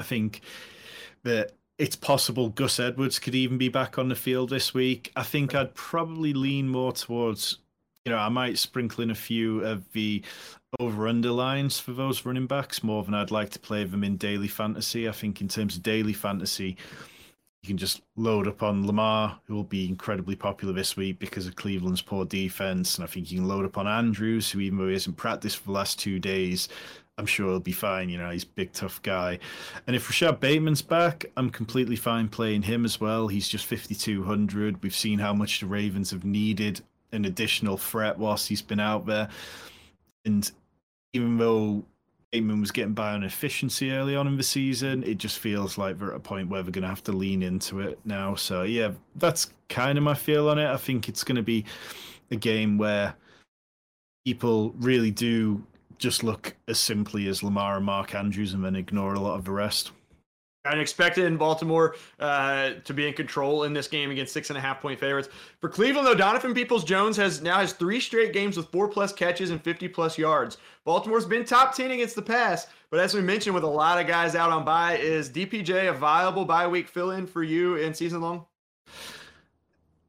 [0.00, 0.40] I think
[1.22, 5.12] that it's possible Gus Edwards could even be back on the field this week.
[5.14, 7.58] I think I'd probably lean more towards,
[8.04, 10.22] you know, I might sprinkle in a few of the
[10.80, 14.48] over underlines for those running backs more than I'd like to play them in daily
[14.48, 15.08] fantasy.
[15.08, 16.76] I think in terms of daily fantasy,
[17.62, 21.46] you can just load up on Lamar, who will be incredibly popular this week because
[21.46, 22.96] of Cleveland's poor defense.
[22.96, 25.58] And I think you can load up on Andrews, who even though he hasn't practiced
[25.58, 26.68] for the last two days,
[27.18, 28.08] I'm sure he'll be fine.
[28.08, 29.38] You know, he's a big, tough guy.
[29.86, 33.28] And if Rashod Bateman's back, I'm completely fine playing him as well.
[33.28, 34.82] He's just 5,200.
[34.82, 36.80] We've seen how much the Ravens have needed
[37.12, 39.28] an additional threat whilst he's been out there.
[40.24, 40.50] And
[41.12, 41.84] even though
[42.32, 45.02] Bateman was getting by on efficiency early on in the season.
[45.04, 47.42] It just feels like they're at a point where they're going to have to lean
[47.42, 48.34] into it now.
[48.34, 50.66] So yeah, that's kind of my feel on it.
[50.66, 51.66] I think it's going to be
[52.30, 53.14] a game where
[54.24, 55.62] people really do
[55.98, 59.44] just look as simply as Lamar and Mark Andrews and then ignore a lot of
[59.44, 59.92] the rest.
[60.64, 64.56] I expected in Baltimore uh, to be in control in this game against six and
[64.56, 65.28] a half point favorites.
[65.60, 69.12] For Cleveland, though, Donovan Peoples Jones has now has three straight games with four plus
[69.12, 70.58] catches and 50 plus yards.
[70.84, 74.06] Baltimore's been top 10 against the pass, but as we mentioned, with a lot of
[74.06, 77.92] guys out on bye, is DPJ a viable bye week fill in for you in
[77.92, 78.46] season long?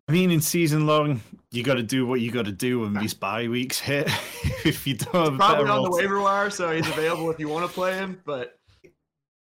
[0.08, 2.94] I mean, in season long, you got to do what you got to do when
[2.94, 4.08] these bye weeks hit.
[4.66, 7.74] if you don't, probably on the waiver wire, so he's available if you want to
[7.74, 8.60] play him, but.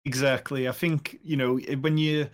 [0.07, 0.69] Exactly.
[0.69, 2.29] I think you know when you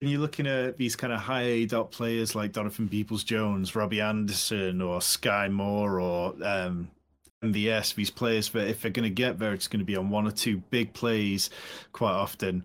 [0.00, 3.74] when you're looking at these kind of high A dot players like Donovan Peoples Jones,
[3.74, 6.90] Robbie Anderson, or Skyy Moore, or um,
[7.42, 10.10] MVS, these players that if they're going to get there, it's going to be on
[10.10, 11.48] one or two big plays
[11.92, 12.62] quite often.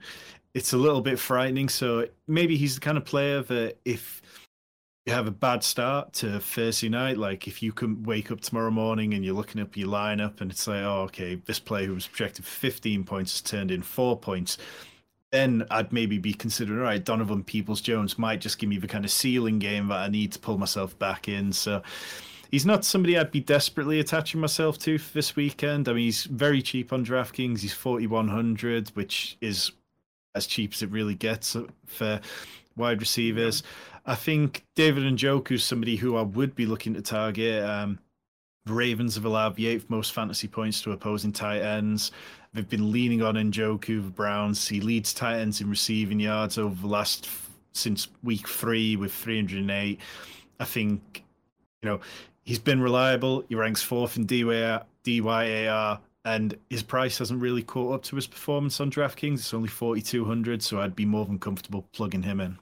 [0.53, 1.69] It's a little bit frightening.
[1.69, 4.21] So maybe he's the kind of player that if
[5.07, 9.13] have a bad start to Thursday night, like if you can wake up tomorrow morning
[9.13, 12.07] and you're looking up your lineup and it's like, oh, okay, this player who was
[12.07, 14.59] projected 15 points has turned in four points,
[15.31, 18.87] then I'd maybe be considering, all right, Donovan Peoples Jones might just give me the
[18.87, 21.51] kind of ceiling game that I need to pull myself back in.
[21.51, 21.81] So
[22.51, 25.89] he's not somebody I'd be desperately attaching myself to this weekend.
[25.89, 27.61] I mean, he's very cheap on DraftKings.
[27.61, 29.71] He's 4,100, which is
[30.35, 32.19] as cheap as it really gets uh, for
[32.75, 33.63] wide receivers.
[34.05, 37.63] I think David Njoku is somebody who I would be looking to target.
[37.63, 37.99] Um,
[38.65, 42.11] the Ravens have allowed the eighth most fantasy points to opposing tight ends.
[42.53, 44.67] They've been leaning on Njoku, the Browns.
[44.67, 47.29] He leads tight ends in receiving yards over the last
[47.73, 49.99] since week three with 308.
[50.59, 51.23] I think,
[51.81, 51.99] you know,
[52.43, 53.43] he's been reliable.
[53.49, 58.79] He ranks fourth in DYAR, and his price hasn't really caught up to his performance
[58.79, 59.35] on DraftKings.
[59.35, 62.59] It's only 4,200, so I'd be more than comfortable plugging him in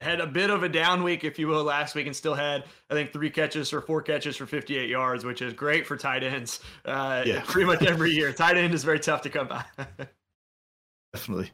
[0.00, 2.64] had a bit of a down week, if you will, last week, and still had
[2.88, 6.22] I think three catches or four catches for 58 yards, which is great for tight
[6.22, 6.60] ends.
[6.84, 9.64] Uh, yeah, pretty much every year, tight end is very tough to come by.
[11.12, 11.50] Definitely.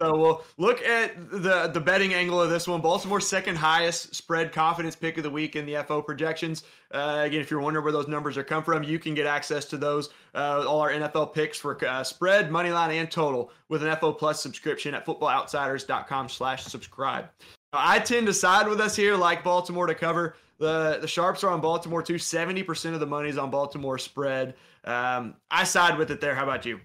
[0.00, 2.80] So we'll look at the the betting angle of this one.
[2.80, 6.64] Baltimore's second highest spread confidence pick of the week in the FO projections.
[6.92, 9.64] Uh, again, if you're wondering where those numbers are come from, you can get access
[9.66, 13.84] to those uh, all our NFL picks for uh, spread, money line, and total with
[13.84, 17.28] an FO Plus subscription at footballoutsiders.com/subscribe.
[17.72, 20.36] I tend to side with us here, like Baltimore to cover.
[20.58, 22.18] The the sharps are on Baltimore too.
[22.18, 24.54] Seventy percent of the money is on Baltimore spread.
[24.84, 26.34] Um, I side with it there.
[26.34, 26.80] How about you?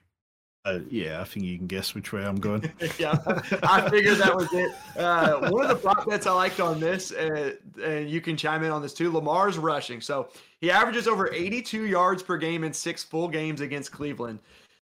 [0.65, 2.69] Uh, yeah, I think you can guess which way I'm going.
[3.00, 3.17] yeah,
[3.63, 4.71] I figured that was it.
[4.97, 8.63] Uh, one of the prop bets I liked on this, uh, and you can chime
[8.63, 9.10] in on this too.
[9.10, 10.28] Lamar's rushing, so
[10.60, 14.39] he averages over 82 yards per game in six full games against Cleveland.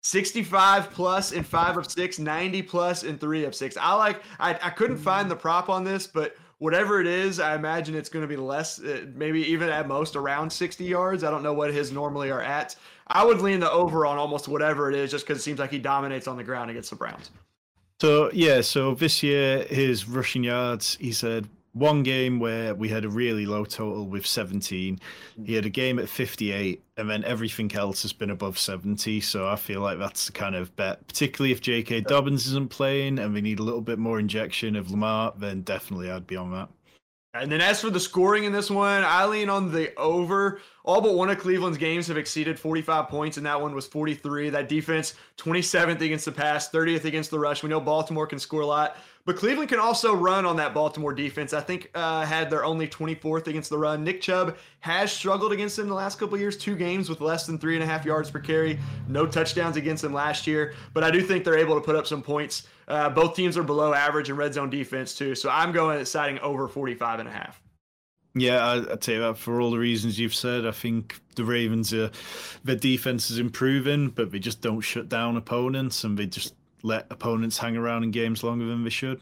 [0.02, 3.76] 65 plus in five of six, 90 plus in three of six.
[3.78, 7.56] I like, I, I couldn't find the prop on this, but whatever it is, I
[7.56, 11.24] imagine it's going to be less, uh, maybe even at most around 60 yards.
[11.24, 12.76] I don't know what his normally are at.
[13.08, 15.72] I would lean the over on almost whatever it is just because it seems like
[15.72, 17.32] he dominates on the ground against the Browns.
[18.00, 23.06] So, yeah, so this year, his rushing yards, he said one game where we had
[23.06, 25.00] a really low total with 17.
[25.46, 29.22] He had a game at 58, and then everything else has been above 70.
[29.22, 32.02] So I feel like that's the kind of bet, particularly if J.K.
[32.02, 36.12] Dobbins isn't playing and we need a little bit more injection of Lamar, then definitely
[36.12, 36.70] I'd be on that.
[37.36, 41.02] And then as for the scoring in this one, I lean on the over all
[41.02, 44.50] but one of Cleveland's games have exceeded 45 points, and that one was 43.
[44.50, 47.62] That defense, 27th against the pass, 30th against the rush.
[47.62, 51.14] We know Baltimore can score a lot, but Cleveland can also run on that Baltimore
[51.14, 51.54] defense.
[51.54, 54.04] I think uh, had their only 24th against the run.
[54.04, 57.58] Nick Chubb has struggled against them the last couple years, two games with less than
[57.58, 60.74] three and a half yards per carry, no touchdowns against them last year.
[60.94, 62.68] But I do think they're able to put up some points.
[62.88, 66.08] Uh, both teams are below average in red zone defense too, so I'm going at
[66.08, 67.62] citing over 45 and a half.
[68.36, 70.66] Yeah, I, I'd say that for all the reasons you've said.
[70.66, 72.12] I think the Ravens, are,
[72.64, 76.54] their defense is improving, but they just don't shut down opponents and they just
[76.84, 79.22] let opponents hang around in games longer than they should.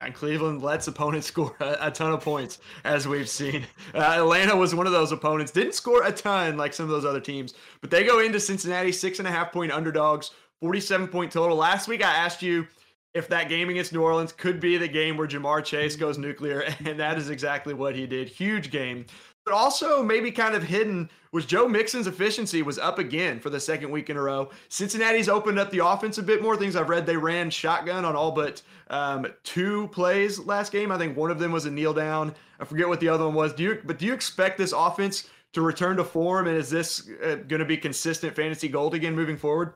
[0.00, 3.64] And Cleveland lets opponents score a, a ton of points, as we've seen.
[3.94, 5.52] Uh, Atlanta was one of those opponents.
[5.52, 8.92] Didn't score a ton like some of those other teams, but they go into Cincinnati
[8.92, 11.56] six and a half point underdogs, 47 point total.
[11.56, 12.66] Last week I asked you
[13.14, 16.60] if that game against New Orleans could be the game where Ja'Marr Chase goes nuclear,
[16.84, 18.28] and that is exactly what he did.
[18.28, 19.06] Huge game.
[19.46, 23.60] But also, maybe kind of hidden was Joe Mixon's efficiency was up again for the
[23.60, 24.50] second week in a row.
[24.68, 26.56] Cincinnati's opened up the offense a bit more.
[26.56, 30.90] Things I've read, they ran shotgun on all but um, two plays last game.
[30.90, 32.34] I think one of them was a kneel down.
[32.58, 33.52] I forget what the other one was.
[33.52, 33.80] Do you?
[33.84, 36.48] But do you expect this offense to return to form?
[36.48, 39.74] And is this uh, going to be consistent fantasy gold again moving forward?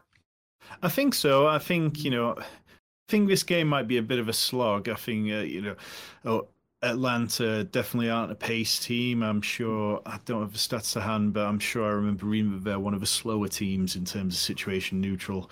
[0.83, 1.47] I think so.
[1.47, 2.45] I think you know I
[3.09, 4.89] think this game might be a bit of a slog.
[4.89, 5.77] I think uh, you know,
[6.25, 6.49] oh,
[6.83, 9.23] Atlanta definitely aren't a pace team.
[9.23, 12.53] I'm sure I don't have the stats to hand, but I'm sure I remember reading
[12.53, 15.51] that they're one of the slower teams in terms of situation neutral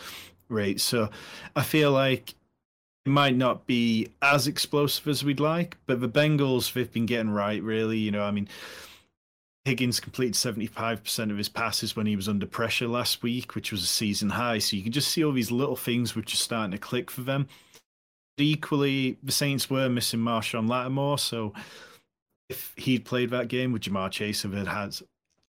[0.48, 0.80] rate.
[0.80, 1.10] So
[1.54, 2.34] I feel like
[3.04, 7.30] it might not be as explosive as we'd like, but the Bengals they've been getting
[7.30, 7.62] right.
[7.62, 8.48] Really, you know, I mean.
[9.64, 13.82] Higgins completed 75% of his passes when he was under pressure last week, which was
[13.82, 14.60] a season high.
[14.60, 17.20] So you can just see all these little things which are starting to click for
[17.20, 17.48] them.
[18.38, 21.18] Equally, the Saints were missing Marshon Lattimore.
[21.18, 21.52] So
[22.48, 24.94] if he'd played that game, would Ja'Marr Chase have had,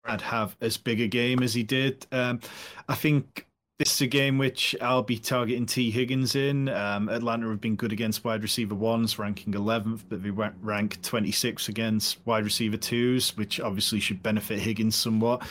[0.06, 2.08] had have as big a game as he did?
[2.12, 2.39] Um,
[2.88, 3.45] I think
[3.80, 6.69] this is a game which I'll be targeting Tee Higgins in.
[6.69, 11.00] Um, Atlanta have been good against wide receiver ones, ranking 11th, but they went rank
[11.04, 15.47] 26 against wide receiver twos, which obviously should benefit Higgins somewhat.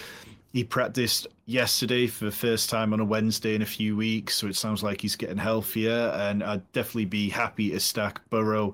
[0.56, 4.46] He practiced yesterday for the first time on a Wednesday in a few weeks, so
[4.46, 6.10] it sounds like he's getting healthier.
[6.16, 8.72] And I'd definitely be happy to stack Burrow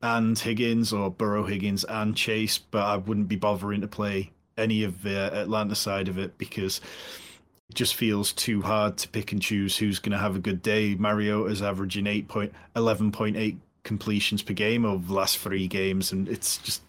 [0.00, 4.84] and Higgins, or Burrow, Higgins, and Chase, but I wouldn't be bothering to play any
[4.84, 6.80] of the Atlanta side of it because
[7.68, 10.62] it just feels too hard to pick and choose who's going to have a good
[10.62, 10.94] day.
[10.94, 16.56] Mariota's averaging 8 point, 11.8 completions per game over the last three games, and it's
[16.56, 16.80] just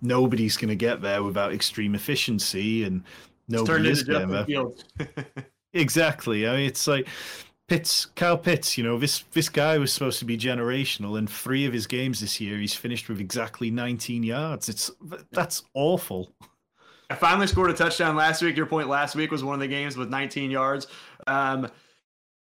[0.00, 3.02] nobody's going to get there without extreme efficiency, and
[3.52, 4.66] is getting there.
[5.72, 6.48] exactly.
[6.48, 7.08] I mean, it's like
[7.68, 8.76] Pitts, Kyle Pitts.
[8.76, 11.18] You know, this this guy was supposed to be generational.
[11.18, 14.68] In three of his games this year, he's finished with exactly 19 yards.
[14.68, 14.90] It's
[15.30, 16.32] that's awful.
[17.10, 18.56] I finally scored a touchdown last week.
[18.56, 20.86] Your point last week was one of the games with 19 yards.
[21.26, 21.68] Um,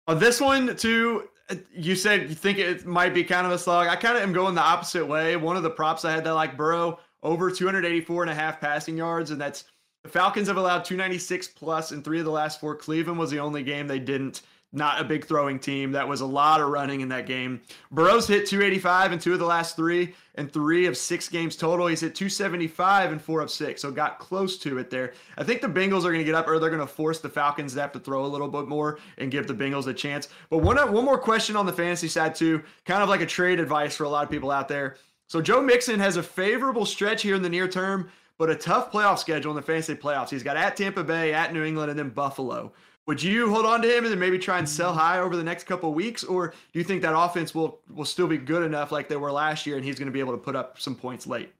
[0.07, 1.29] on this one, too,
[1.71, 3.87] you said you think it might be kind of a slog.
[3.87, 5.37] I kind of am going the opposite way.
[5.37, 8.97] One of the props I had that like Burrow over 284 and a half passing
[8.97, 9.65] yards, and that's
[10.05, 12.75] the Falcons have allowed 296 plus in three of the last four.
[12.75, 15.93] Cleveland was the only game they didn't not a big throwing team.
[15.93, 17.61] That was a lot of running in that game.
[17.91, 21.87] Burrow's hit 285 in two of the last three, and three of six games total.
[21.87, 25.13] He's hit 275 and four of six, so got close to it there.
[25.37, 27.29] I think the Bengals are going to get up, or they're going to force the
[27.29, 30.27] Falcons to have to throw a little bit more and give the Bengals a chance.
[30.49, 33.59] But one one more question on the fantasy side too, kind of like a trade
[33.59, 34.97] advice for a lot of people out there.
[35.27, 38.91] So Joe Mixon has a favorable stretch here in the near term, but a tough
[38.91, 40.29] playoff schedule in the fantasy playoffs.
[40.29, 42.73] He's got at Tampa Bay, at New England, and then Buffalo.
[43.07, 44.97] Would you hold on to him and then maybe try and sell mm.
[44.97, 48.27] high over the next couple weeks, or do you think that offense will will still
[48.27, 50.39] be good enough like they were last year, and he's going to be able to
[50.39, 51.53] put up some points late?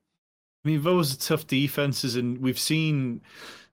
[0.63, 3.21] I mean, those are tough defenses, and we've seen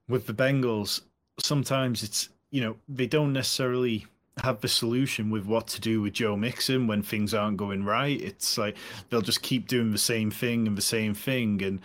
[0.07, 1.01] with the Bengals
[1.39, 4.05] sometimes it's you know they don't necessarily
[4.43, 8.19] have the solution with what to do with Joe Mixon when things aren't going right.
[8.19, 8.75] It's like
[9.09, 11.79] they'll just keep doing the same thing and the same thing, and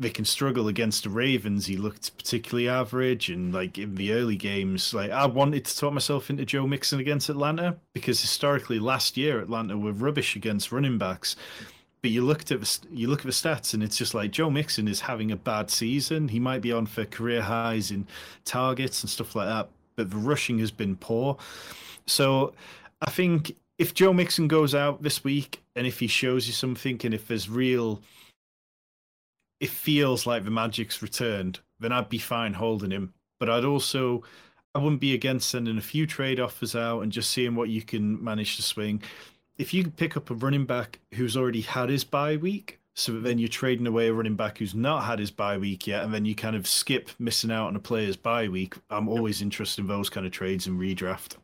[0.00, 1.66] they can struggle against the Ravens.
[1.66, 5.92] He looked particularly average, and like in the early games, like I wanted to talk
[5.92, 10.96] myself into Joe Mixon against Atlanta because historically last year Atlanta were rubbish against running
[10.96, 11.36] backs.
[12.00, 14.48] But you looked at the, you look at the stats, and it's just like Joe
[14.48, 16.28] Mixon is having a bad season.
[16.28, 18.06] He might be on for career highs in
[18.46, 21.36] targets and stuff like that, but the rushing has been poor.
[22.06, 22.54] So
[23.02, 26.98] I think if Joe Mixon goes out this week, and if he shows you something,
[27.04, 28.00] and if there's real
[29.60, 33.14] it feels like the magic's returned, then I'd be fine holding him.
[33.38, 34.22] But I'd also
[34.74, 37.82] I wouldn't be against sending a few trade offers out and just seeing what you
[37.82, 39.02] can manage to swing.
[39.58, 43.20] If you could pick up a running back who's already had his bye week, So
[43.20, 46.12] then you're trading away a running back who's not had his bye week yet, and
[46.12, 48.74] then you kind of skip missing out on a player's bye week.
[48.90, 51.36] I'm always interested in those kind of trades and redraft.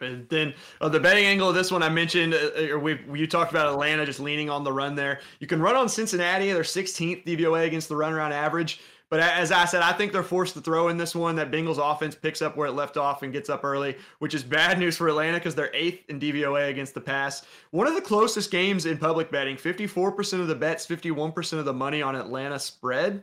[0.00, 3.26] And then uh, the betting angle of this one I mentioned, uh, uh we you
[3.26, 5.20] talked about Atlanta just leaning on the run there.
[5.40, 8.80] You can run on Cincinnati; they're 16th DVOA against the run around average.
[9.10, 11.34] But as I said, I think they're forced to throw in this one.
[11.36, 14.42] That Bengals offense picks up where it left off and gets up early, which is
[14.42, 17.42] bad news for Atlanta because they're eighth in DVOA against the pass.
[17.70, 21.72] One of the closest games in public betting 54% of the bets, 51% of the
[21.72, 23.22] money on Atlanta spread.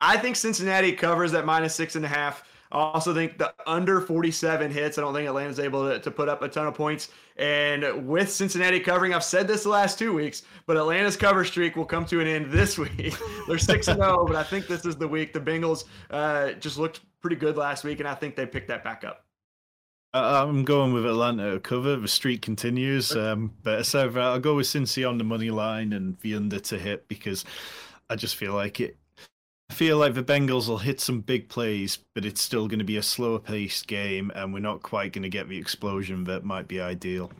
[0.00, 2.44] I think Cincinnati covers that minus six and a half.
[2.72, 4.98] I also think the under 47 hits.
[4.98, 7.10] I don't think Atlanta's able to, to put up a ton of points.
[7.36, 11.76] And with Cincinnati covering, I've said this the last two weeks, but Atlanta's cover streak
[11.76, 13.14] will come to an end this week.
[13.46, 15.32] They're 6 0, but I think this is the week.
[15.32, 18.82] The Bengals uh, just looked pretty good last week, and I think they picked that
[18.82, 19.26] back up.
[20.14, 21.96] I'm going with Atlanta to cover.
[21.96, 23.14] The streak continues.
[23.14, 26.78] Um, but so I'll go with Cincy on the money line and the under to
[26.78, 27.44] hit because
[28.08, 28.96] I just feel like it
[29.68, 32.84] I feel like the Bengals will hit some big plays, but it's still going to
[32.84, 36.44] be a slower paced game, and we're not quite going to get the explosion that
[36.44, 37.30] might be ideal.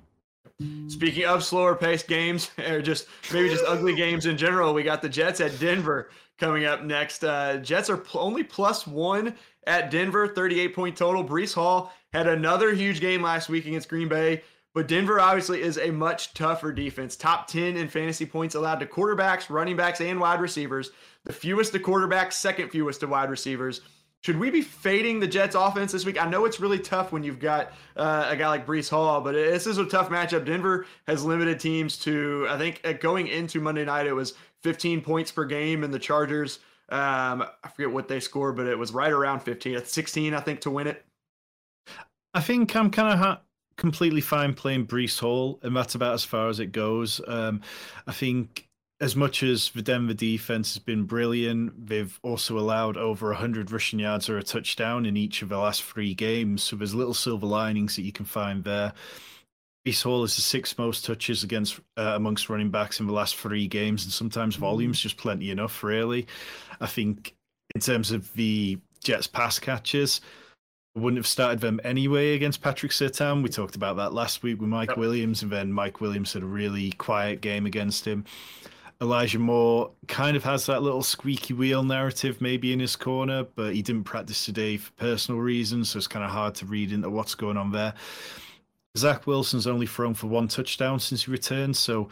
[0.89, 5.03] Speaking of slower paced games, or just maybe just ugly games in general, we got
[5.03, 7.23] the Jets at Denver coming up next.
[7.25, 9.35] Uh, Jets are pl- only plus one
[9.67, 11.25] at Denver, 38 point total.
[11.25, 14.43] Breece Hall had another huge game last week against Green Bay.
[14.75, 17.17] But Denver obviously is a much tougher defense.
[17.17, 20.91] Top 10 in fantasy points allowed to quarterbacks, running backs, and wide receivers.
[21.27, 23.81] The fewest to quarterbacks, second fewest to wide receivers.
[24.23, 26.23] Should we be fading the Jets offense this week?
[26.23, 29.33] I know it's really tough when you've got uh, a guy like Breece Hall, but
[29.33, 30.47] this is a tough matchup.
[30.47, 35.33] Denver has limited teams to, I think, going into Monday night, it was 15 points
[35.33, 36.61] per game, and the Chargers,
[36.91, 40.61] um, I forget what they scored, but it was right around 15, 16, I think,
[40.61, 41.05] to win it.
[42.35, 43.41] I think I'm kind of ha-
[43.77, 47.21] completely fine playing Breece Hall, and that's about as far as it goes.
[47.27, 47.63] Um,
[48.07, 48.66] I think
[49.01, 53.99] as much as the Denver defense has been brilliant, they've also allowed over 100 rushing
[53.99, 56.63] yards or a touchdown in each of the last three games.
[56.63, 58.95] So there's little silver linings that you can find there.
[59.87, 63.37] Breece Hall is the sixth most touches against uh, amongst running backs in the last
[63.37, 66.27] three games, and sometimes volume's just plenty enough, really.
[66.81, 67.35] I think
[67.75, 70.23] in terms of the Jets pass catches,
[70.97, 73.43] wouldn't have started them anyway against Patrick Surtain.
[73.43, 74.99] We talked about that last week with Mike yep.
[74.99, 78.25] Williams, and then Mike Williams had a really quiet game against him.
[79.01, 83.75] Elijah Moore kind of has that little squeaky wheel narrative maybe in his corner, but
[83.75, 87.11] he didn't practice today for personal reasons, so it's kind of hard to read into
[87.11, 87.93] what's going on there.
[88.97, 91.77] Zach Wilson's only thrown for one touchdown since he returned.
[91.77, 92.09] So,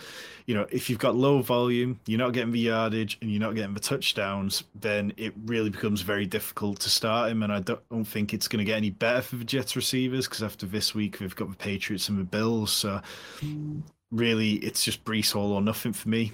[0.47, 3.55] you know, if you've got low volume, you're not getting the yardage and you're not
[3.55, 7.43] getting the touchdowns, then it really becomes very difficult to start him.
[7.43, 10.29] And I don't, don't think it's going to get any better for the Jets receivers
[10.29, 12.71] because after this week, we've got the Patriots and the Bills.
[12.73, 13.01] So,
[13.41, 13.81] hmm.
[14.11, 16.33] really, it's just Breece Hall or nothing for me.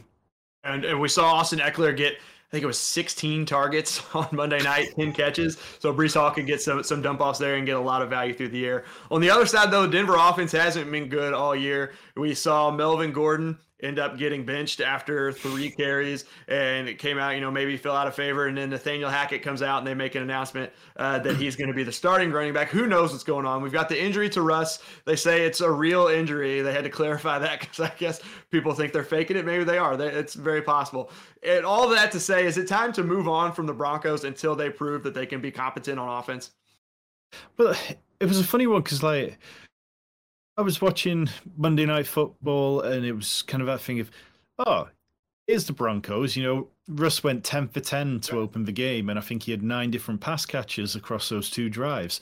[0.65, 4.61] And, and we saw Austin Ekeler get I think it was 16 targets on Monday
[4.61, 5.57] night, 10 catches.
[5.79, 8.11] So Breece Hall could get some some dump offs there and get a lot of
[8.11, 8.85] value through the air.
[9.11, 11.93] On the other side, though, Denver offense hasn't been good all year.
[12.17, 17.35] We saw Melvin Gordon end up getting benched after three carries, and it came out,
[17.35, 18.47] you know, maybe fell out of favor.
[18.47, 21.69] And then Nathaniel Hackett comes out and they make an announcement uh, that he's going
[21.69, 22.69] to be the starting running back.
[22.69, 23.63] Who knows what's going on?
[23.63, 24.81] We've got the injury to Russ.
[25.05, 26.61] They say it's a real injury.
[26.63, 28.21] They had to clarify that because I guess
[28.51, 29.45] people think they're faking it.
[29.45, 30.01] Maybe they are.
[30.01, 31.11] It's very possible.
[31.43, 34.55] And all that to say, is it time to move on from the Broncos until
[34.55, 36.51] they prove that they can be competent on offense?
[37.57, 39.39] But it was a funny one because, like,
[40.61, 44.11] I was watching Monday Night Football, and it was kind of that thing of,
[44.59, 44.91] oh,
[45.47, 46.37] here's the Broncos.
[46.37, 49.53] You know, Russ went 10 for 10 to open the game, and I think he
[49.53, 52.21] had nine different pass catches across those two drives.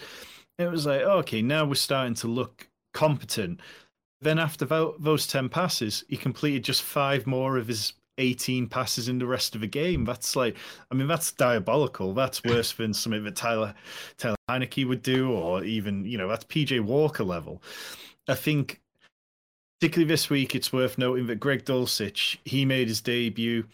[0.57, 3.59] It was like, oh, okay, now we're starting to look competent.
[4.21, 4.65] Then after
[5.01, 9.57] those 10 passes, he completed just five more of his 18 passes in the rest
[9.57, 10.05] of the game.
[10.05, 10.57] That's like,
[10.93, 12.15] I mean, that's diabolical.
[12.15, 13.75] That's worse than something that Tyler
[14.17, 17.61] Taylor Heinicke would do, or even, you know, that's PJ Walker level.
[18.29, 18.81] I think,
[19.81, 23.65] particularly this week, it's worth noting that Greg Dulcich he made his debut,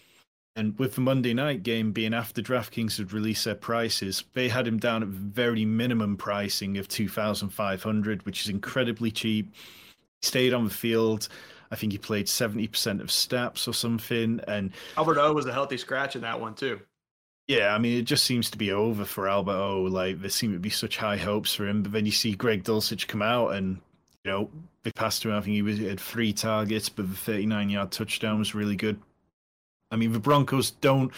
[0.57, 4.69] and with the Monday night game being after DraftKings had released their prices, they had
[4.69, 9.53] him down at very minimum pricing of two thousand five hundred, which is incredibly cheap.
[10.21, 11.29] He stayed on the field.
[11.73, 15.53] I think he played seventy percent of snaps or something, and Albert O was a
[15.53, 16.81] healthy scratch in that one too.
[17.49, 19.83] Yeah, I mean, it just seems to be over for Albert O.
[19.83, 22.63] Like there seem to be such high hopes for him, but then you see Greg
[22.63, 23.81] Dulcich come out and
[24.25, 24.51] you know,
[24.83, 25.33] they passed him.
[25.33, 28.77] I think he was he had three targets, but the 39 yard touchdown was really
[28.77, 28.99] good.
[29.91, 31.13] I mean, the Broncos don't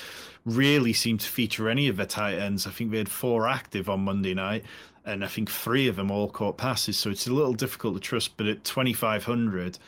[0.44, 2.66] really seem to feature any of their tight ends.
[2.66, 4.64] I think they had four active on Monday night,
[5.04, 6.96] and I think three of them all caught passes.
[6.96, 8.36] So it's a little difficult to trust.
[8.36, 9.78] But at 2,500,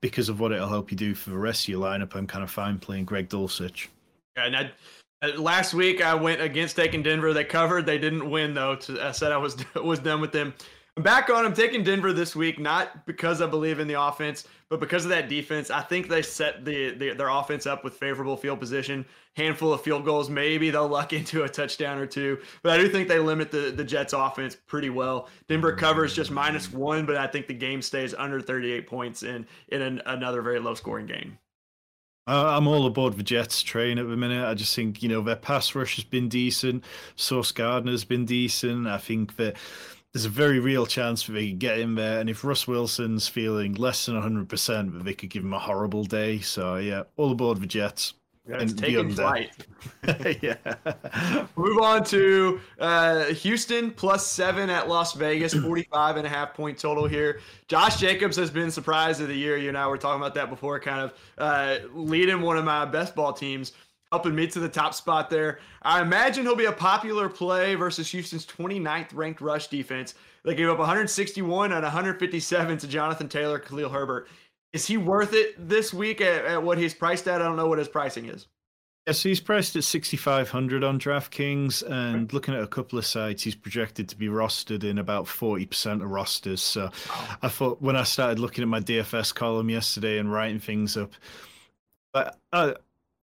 [0.00, 2.44] because of what it'll help you do for the rest of your lineup, I'm kind
[2.44, 3.88] of fine playing Greg Dulcich.
[4.36, 4.70] And I,
[5.22, 7.34] uh, last week I went against taking Denver.
[7.34, 7.86] They covered.
[7.86, 8.78] They didn't win though.
[9.00, 10.54] I said I was was done with them.
[10.98, 11.44] I'm back on.
[11.44, 15.10] I'm taking Denver this week, not because I believe in the offense, but because of
[15.10, 15.70] that defense.
[15.70, 19.80] I think they set the, the their offense up with favorable field position, handful of
[19.80, 20.28] field goals.
[20.28, 23.70] Maybe they'll luck into a touchdown or two, but I do think they limit the
[23.70, 25.28] the Jets' offense pretty well.
[25.46, 29.46] Denver covers just minus one, but I think the game stays under 38 points in
[29.68, 31.38] in an, another very low scoring game.
[32.26, 34.44] I'm all aboard the Jets train at the minute.
[34.44, 36.82] I just think you know their pass rush has been decent.
[37.14, 38.88] Sauce Gardner's been decent.
[38.88, 39.56] I think that
[40.12, 42.20] there's a very real chance that they could get in there.
[42.20, 46.04] And if Russ Wilson's feeling less than 100%, that they could give him a horrible
[46.04, 46.40] day.
[46.40, 48.14] So, yeah, all aboard the Jets.
[48.48, 49.50] Yeah, it's taking flight.
[50.42, 50.56] yeah.
[51.56, 56.78] Move on to uh, Houston plus seven at Las Vegas, 45 and a half point
[56.78, 57.40] total here.
[57.66, 59.58] Josh Jacobs has been surprise of the year.
[59.58, 62.86] You and I were talking about that before, kind of uh, leading one of my
[62.86, 63.72] best ball teams
[64.12, 65.60] helping me to the top spot there.
[65.82, 70.14] I imagine he'll be a popular play versus Houston's 29th ranked rush defense.
[70.44, 74.28] They gave up 161 and 157 to Jonathan Taylor, Khalil Herbert.
[74.72, 77.40] Is he worth it this week at, at what he's priced at?
[77.40, 78.46] I don't know what his pricing is.
[79.06, 83.54] Yes, he's priced at 6,500 on DraftKings, and looking at a couple of sites, he's
[83.54, 86.60] projected to be rostered in about 40% of rosters.
[86.60, 86.90] So
[87.40, 91.12] I thought when I started looking at my DFS column yesterday and writing things up,
[92.12, 92.74] but I,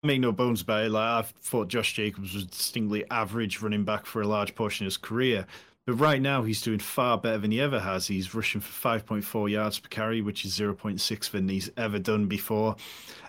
[0.02, 0.90] make no bones about it.
[0.90, 4.88] Like I thought Josh Jacobs was distinctly average running back for a large portion of
[4.88, 5.46] his career.
[5.86, 8.06] But right now, he's doing far better than he ever has.
[8.06, 12.76] He's rushing for 5.4 yards per carry, which is 0.6 than he's ever done before.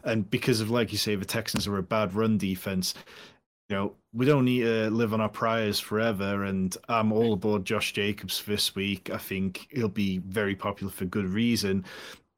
[0.03, 2.93] And because of, like you say, the Texans are a bad run defense,
[3.69, 6.43] you know, we don't need to live on our priors forever.
[6.43, 9.09] And I'm all aboard Josh Jacobs this week.
[9.09, 11.85] I think he'll be very popular for good reason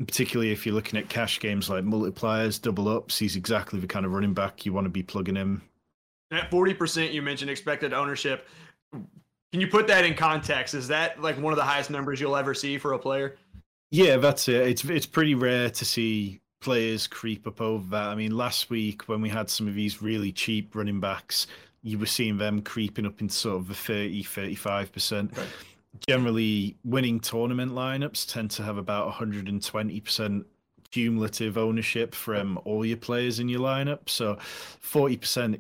[0.08, 4.06] particularly if you're looking at cash games like multipliers, double ups, he's exactly the kind
[4.06, 5.62] of running back you want to be plugging in.
[6.32, 8.48] At 40%, you mentioned expected ownership.
[8.92, 10.74] Can you put that in context?
[10.74, 13.38] Is that like one of the highest numbers you'll ever see for a player?
[13.92, 14.68] Yeah, that's it.
[14.68, 18.08] It's it's pretty rare to see players creep up over that.
[18.10, 21.46] I mean, last week when we had some of these really cheap running backs,
[21.84, 25.38] you were seeing them creeping up into sort of the 30, 35%.
[25.38, 25.48] Right
[26.08, 30.46] generally winning tournament lineups tend to have about 120%
[30.92, 34.08] cumulative ownership from all your players in your lineup.
[34.08, 35.60] So 40%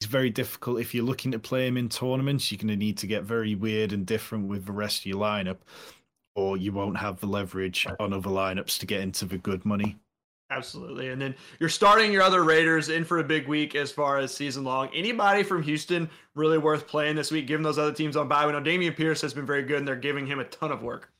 [0.00, 0.80] is very difficult.
[0.80, 3.54] If you're looking to play them in tournaments, you're going to need to get very
[3.54, 5.58] weird and different with the rest of your lineup,
[6.34, 9.96] or you won't have the leverage on other lineups to get into the good money.
[10.54, 11.10] Absolutely.
[11.10, 14.32] And then you're starting your other Raiders in for a big week as far as
[14.32, 14.88] season long.
[14.94, 18.46] Anybody from Houston really worth playing this week, given those other teams on bye?
[18.46, 20.82] We know Dameon Pierce has been very good and they're giving him a ton of
[20.82, 21.10] work.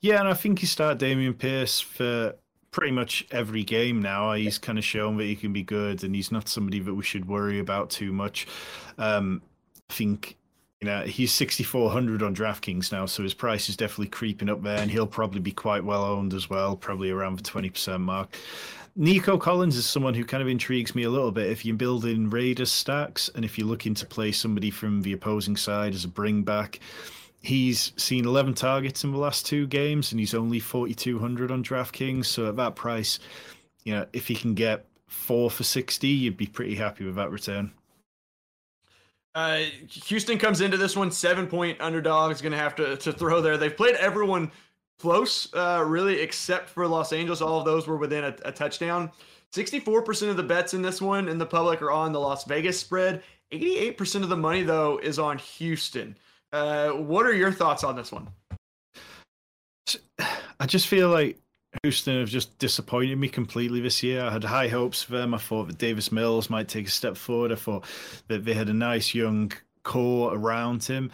[0.00, 2.34] Yeah, and I think you start Dameon Pierce for
[2.70, 4.32] pretty much every game now.
[4.32, 7.02] He's kind of shown that he can be good and he's not somebody that we
[7.02, 8.46] should worry about too much.
[8.96, 9.42] Um,
[9.90, 10.38] I think
[10.86, 14.90] know, he's 6,400 on DraftKings now, so his price is definitely creeping up there, and
[14.90, 18.36] he'll probably be quite well owned as well, probably around the 20% mark.
[18.98, 21.50] Nico Collins is someone who kind of intrigues me a little bit.
[21.50, 25.56] If you're building Raiders stacks and if you're looking to play somebody from the opposing
[25.56, 26.80] side as a bring back,
[27.42, 32.24] he's seen 11 targets in the last two games and he's only 4,200 on DraftKings.
[32.24, 33.18] So at that price,
[33.84, 37.30] you know, if he can get four for 60, you'd be pretty happy with that
[37.30, 37.72] return.
[39.36, 39.64] Uh,
[40.06, 42.32] Houston comes into this one seven point underdog.
[42.32, 43.58] Is going to have to to throw there.
[43.58, 44.50] They've played everyone
[44.98, 47.42] close, uh, really, except for Los Angeles.
[47.42, 49.10] All of those were within a, a touchdown.
[49.52, 52.80] 64% of the bets in this one in the public are on the Las Vegas
[52.80, 53.22] spread.
[53.52, 56.16] 88% of the money, though, is on Houston.
[56.52, 58.28] Uh, what are your thoughts on this one?
[60.58, 61.38] I just feel like
[61.82, 64.22] Houston have just disappointed me completely this year.
[64.22, 65.34] I had high hopes for them.
[65.34, 67.52] I thought that Davis Mills might take a step forward.
[67.52, 67.84] I thought
[68.28, 69.52] that they had a nice young
[69.82, 71.10] core around him.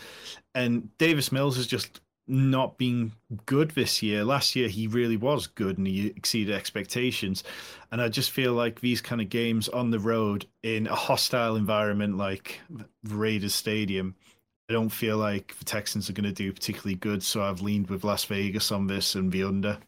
[0.55, 3.13] And Davis Mills has just not been
[3.47, 4.25] good this year.
[4.25, 7.45] Last year he really was good and he exceeded expectations.
[7.91, 11.57] And I just feel like these kind of games on the road in a hostile
[11.57, 12.61] environment like
[13.05, 14.15] Raiders Stadium,
[14.71, 17.23] I don't feel like the Texans are going to do particularly good.
[17.23, 19.79] So I've leaned with Las Vegas on this and the under.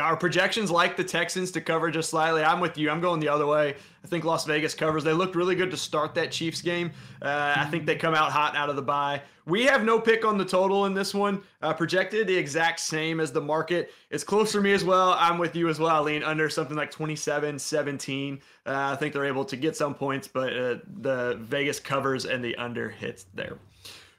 [0.00, 2.42] Our projections like the Texans to cover just slightly.
[2.42, 2.90] I'm with you.
[2.90, 3.74] I'm going the other way.
[4.02, 5.04] I think Las Vegas covers.
[5.04, 6.90] They looked really good to start that Chiefs game.
[7.20, 9.22] Uh, I think they come out hot out of the bye.
[9.46, 11.42] We have no pick on the total in this one.
[11.60, 13.92] Uh, projected the exact same as the market.
[14.10, 15.16] It's close for me as well.
[15.18, 15.94] I'm with you as well.
[15.94, 18.40] I lean under something like 27, 17.
[18.66, 22.44] Uh, I think they're able to get some points, but uh, the Vegas covers and
[22.44, 23.58] the under hits there.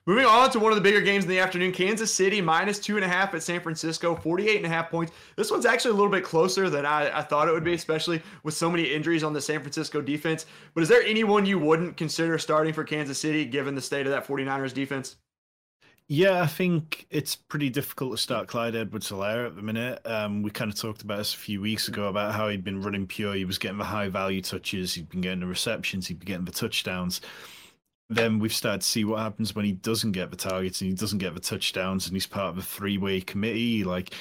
[0.07, 2.95] Moving on to one of the bigger games in the afternoon, Kansas City minus two
[2.95, 5.13] and a half at San Francisco, 48 and a half points.
[5.35, 8.19] This one's actually a little bit closer than I, I, thought it would be, especially
[8.41, 10.47] with so many injuries on the San Francisco defense.
[10.73, 14.11] But is there anyone you wouldn't consider starting for Kansas City given the state of
[14.11, 15.17] that 49ers defense?
[16.07, 20.01] Yeah, I think it's pretty difficult to start Clyde Edwards-Helaire at the minute.
[20.03, 22.81] Um, we kind of talked about this a few weeks ago about how he'd been
[22.81, 23.35] running pure.
[23.35, 26.45] He was getting the high value touches, he'd been getting the receptions, he'd been getting
[26.45, 27.21] the touchdowns
[28.11, 30.95] then we've started to see what happens when he doesn't get the targets and he
[30.95, 33.85] doesn't get the touchdowns and he's part of a three-way committee.
[33.85, 34.13] Like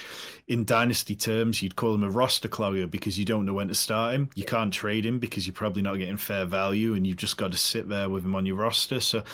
[0.47, 3.75] in dynasty terms you'd call him a roster clogger because you don't know when to
[3.75, 4.31] start him.
[4.37, 7.51] You can't trade him because you're probably not getting fair value and you've just got
[7.51, 9.01] to sit there with him on your roster.
[9.01, 9.25] So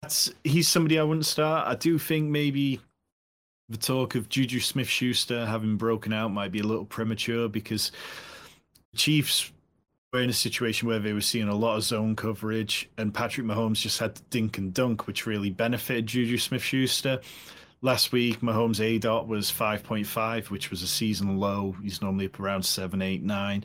[0.00, 1.68] that's he's somebody i wouldn't start.
[1.68, 2.80] I do think maybe
[3.68, 7.92] the talk of juju smith-schuster having broken out might be a little premature because
[8.96, 9.51] chiefs
[10.20, 13.80] in a situation where they were seeing a lot of zone coverage, and Patrick Mahomes
[13.80, 17.20] just had to dink and dunk, which really benefited Juju Smith Schuster.
[17.80, 21.74] Last week, Mahomes' A dot was 5.5, which was a season low.
[21.82, 23.64] He's normally up around 7, 8, 9.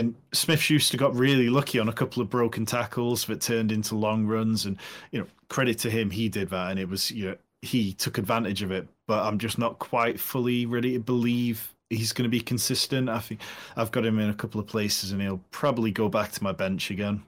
[0.00, 3.96] And Smith Schuster got really lucky on a couple of broken tackles that turned into
[3.96, 4.66] long runs.
[4.66, 4.76] And,
[5.12, 6.70] you know, credit to him, he did that.
[6.70, 8.86] And it was, you know, he took advantage of it.
[9.06, 13.08] But I'm just not quite fully ready to believe he's going to be consistent.
[13.08, 13.40] I think
[13.76, 16.52] I've got him in a couple of places, and he'll probably go back to my
[16.52, 17.22] bench again.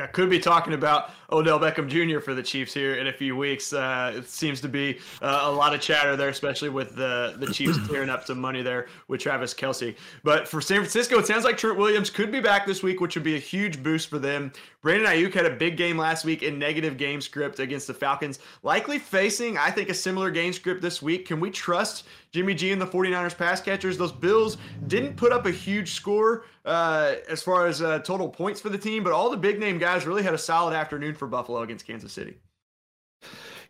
[0.00, 2.20] I could be talking about Odell Beckham Jr.
[2.20, 3.72] for the Chiefs here in a few weeks.
[3.72, 7.52] Uh, it seems to be uh, a lot of chatter there, especially with the the
[7.52, 9.94] Chiefs clearing up some money there with Travis Kelce.
[10.24, 13.14] But for San Francisco, it sounds like Trent Williams could be back this week, which
[13.14, 14.52] would be a huge boost for them.
[14.82, 18.38] Brandon Aiyuk had a big game last week in negative game script against the Falcons,
[18.62, 21.26] likely facing, I think, a similar game script this week.
[21.26, 23.98] Can we trust Jimmy G and the 49ers pass catchers?
[23.98, 24.56] Those Bills
[24.86, 28.78] didn't put up a huge score uh, as far as uh, total points for the
[28.78, 31.86] team, but all the big name guys really had a solid afternoon for Buffalo against
[31.86, 32.38] Kansas City.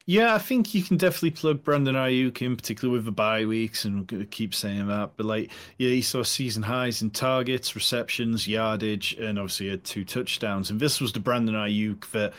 [0.07, 3.85] Yeah, I think you can definitely plug Brandon Aiyuk in, particularly with the bye weeks,
[3.85, 5.13] and keep saying that.
[5.17, 10.05] But like, yeah, he saw season highs in targets, receptions, yardage, and obviously had two
[10.05, 10.71] touchdowns.
[10.71, 12.33] And this was the Brandon Aiyuk that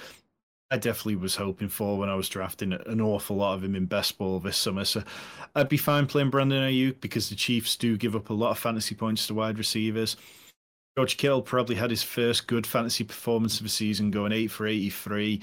[0.70, 3.86] I definitely was hoping for when I was drafting an awful lot of him in
[3.86, 4.84] best ball this summer.
[4.84, 5.04] So
[5.56, 8.60] I'd be fine playing Brandon Aiyuk because the Chiefs do give up a lot of
[8.60, 10.18] fantasy points to wide receivers.
[10.98, 14.68] George Kittle probably had his first good fantasy performance of the season, going eight for
[14.68, 15.42] eighty-three,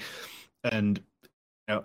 [0.63, 1.01] and
[1.69, 1.83] know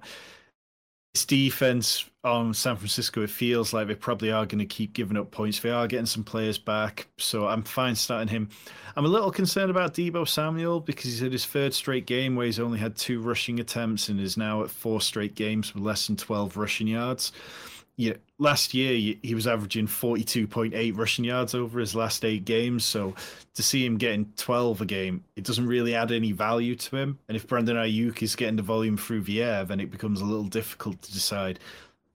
[1.14, 5.16] this defense on San Francisco, it feels like they probably are going to keep giving
[5.16, 5.61] up points.
[5.61, 8.49] They are getting some players back, so I'm fine starting him.
[8.97, 12.47] I'm a little concerned about Deebo Samuel because he's had his third straight game where
[12.47, 16.09] he's only had two rushing attempts and is now at four straight games with less
[16.09, 17.30] than 12 rushing yards
[17.97, 22.84] yeah, last year he was averaging 42.8 rushing yards over his last eight games.
[22.84, 23.14] So
[23.55, 27.18] to see him getting 12 a game, it doesn't really add any value to him.
[27.28, 30.24] And if Brandon Aiyuk is getting the volume through the air, then it becomes a
[30.24, 31.61] little difficult to decide,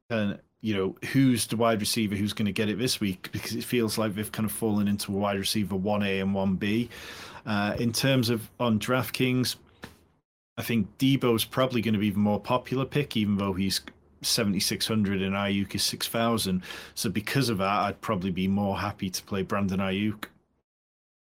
[0.09, 3.29] and uh, you know, who's the wide receiver who's going to get it this week
[3.31, 6.89] because it feels like they've kind of fallen into a wide receiver 1A and 1B.
[7.45, 9.55] Uh, in terms of on DraftKings,
[10.57, 13.79] I think Deebo's probably going to be the more popular pick, even though he's
[14.21, 16.61] 7600 and Aiyuk is 6000.
[16.95, 20.25] So because of that, I'd probably be more happy to play Brandon Aiyuk.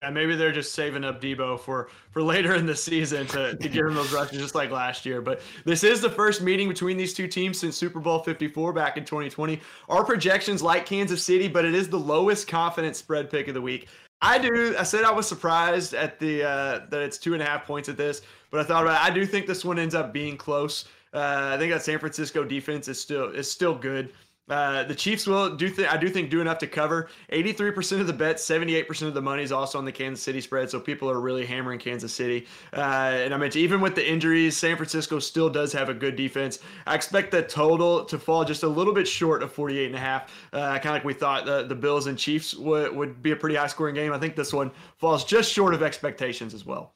[0.02, 3.68] And maybe they're just saving up Deebo for for later in the season to, to
[3.68, 5.20] give him those rushes just like last year.
[5.20, 8.96] But this is the first meeting between these two teams since Super Bowl 54 back
[8.96, 9.60] in 2020.
[9.90, 13.60] Our projections like Kansas City, but it is the lowest confidence spread pick of the
[13.60, 13.88] week.
[14.22, 14.74] I do.
[14.78, 17.88] I said I was surprised at the uh, that it's two and a half points
[17.88, 19.10] at this, but I thought about it.
[19.10, 20.86] I do think this one ends up being close.
[21.12, 24.12] Uh, I think that San Francisco defense is still is still good.
[24.50, 27.08] Uh, the Chiefs will do th- I do think do enough to cover.
[27.32, 30.68] 83% of the bets, 78% of the money is also on the Kansas City spread.
[30.68, 32.48] So people are really hammering Kansas City.
[32.76, 36.16] Uh, and I mentioned even with the injuries, San Francisco still does have a good
[36.16, 36.58] defense.
[36.86, 40.00] I expect the total to fall just a little bit short of 48 and a
[40.00, 40.48] half.
[40.52, 43.36] Uh, kind of like we thought the, the Bills and Chiefs would, would be a
[43.36, 44.12] pretty high scoring game.
[44.12, 46.92] I think this one falls just short of expectations as well.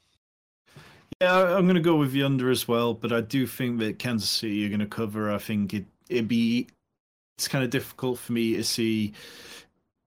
[1.20, 3.98] Yeah, I'm going to go with the under as well, but I do think that
[3.98, 5.32] Kansas City are going to cover.
[5.32, 6.68] I think it it'd be
[7.38, 9.12] it's kind of difficult for me to see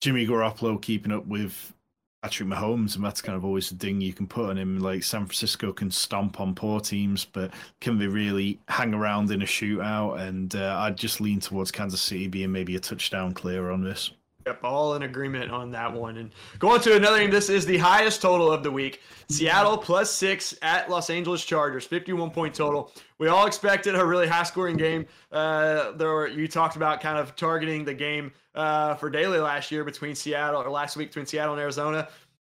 [0.01, 1.73] Jimmy Garoppolo keeping up with
[2.21, 4.79] Patrick Mahomes, and that's kind of always the thing you can put on him.
[4.79, 9.43] Like San Francisco can stomp on poor teams, but can they really hang around in
[9.43, 10.19] a shootout?
[10.19, 14.11] And uh, I'd just lean towards Kansas City being maybe a touchdown clear on this.
[14.45, 16.17] Yep, all in agreement on that one.
[16.17, 19.01] And going to another game, this is the highest total of the week.
[19.27, 22.91] Seattle plus six at Los Angeles Chargers, 51 point total.
[23.17, 25.07] We all expected a really high scoring game.
[25.31, 29.71] Uh, there were, you talked about kind of targeting the game uh, for daily last
[29.71, 32.07] year between Seattle or last week between Seattle and Arizona.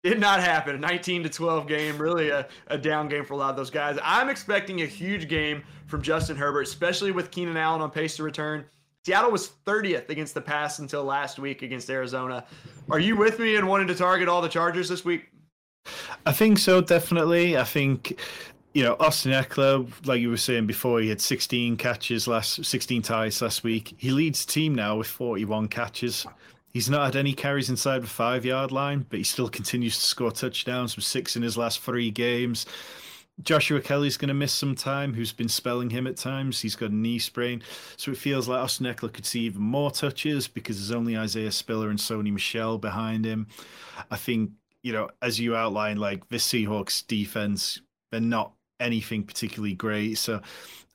[0.05, 0.77] Did not happen.
[0.77, 3.69] A 19 to 12 game, really a, a down game for a lot of those
[3.69, 3.99] guys.
[4.03, 8.23] I'm expecting a huge game from Justin Herbert, especially with Keenan Allen on pace to
[8.23, 8.65] return.
[9.05, 12.45] Seattle was 30th against the pass until last week against Arizona.
[12.91, 15.29] Are you with me in wanting to target all the Chargers this week?
[16.27, 17.57] I think so, definitely.
[17.57, 18.21] I think
[18.73, 23.03] you know, Austin Ekeler, like you were saying before, he had 16 catches last, 16
[23.03, 23.95] ties last week.
[23.97, 26.25] He leads team now with 41 catches.
[26.73, 30.05] He's not had any carries inside the five yard line, but he still continues to
[30.05, 32.67] score touchdowns with six in his last three games.
[33.43, 36.61] Joshua Kelley's going to miss some time, who's been spelling him at times.
[36.61, 37.63] He's got a knee sprain.
[37.97, 41.53] So it feels like Austin Ekeler could see even more touches because there's only Isaiah
[41.53, 43.47] Spiller and Sony Michel behind him.
[44.11, 44.51] I think,
[44.83, 47.81] you know, as you outlined, like the Seahawks defense,
[48.11, 50.19] they're not anything particularly great.
[50.19, 50.41] So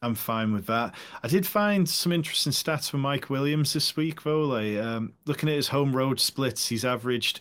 [0.01, 0.93] I'm fine with that.
[1.23, 4.43] I did find some interesting stats for Mike Williams this week, though.
[4.43, 7.39] Like um, looking at his home road splits, he's averaged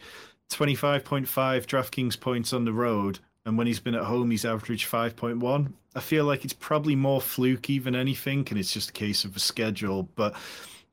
[0.51, 5.73] 25.5 DraftKings points on the road, and when he's been at home, he's averaged 5.1.
[5.95, 9.37] I feel like it's probably more fluky than anything, and it's just a case of
[9.37, 10.35] a schedule, but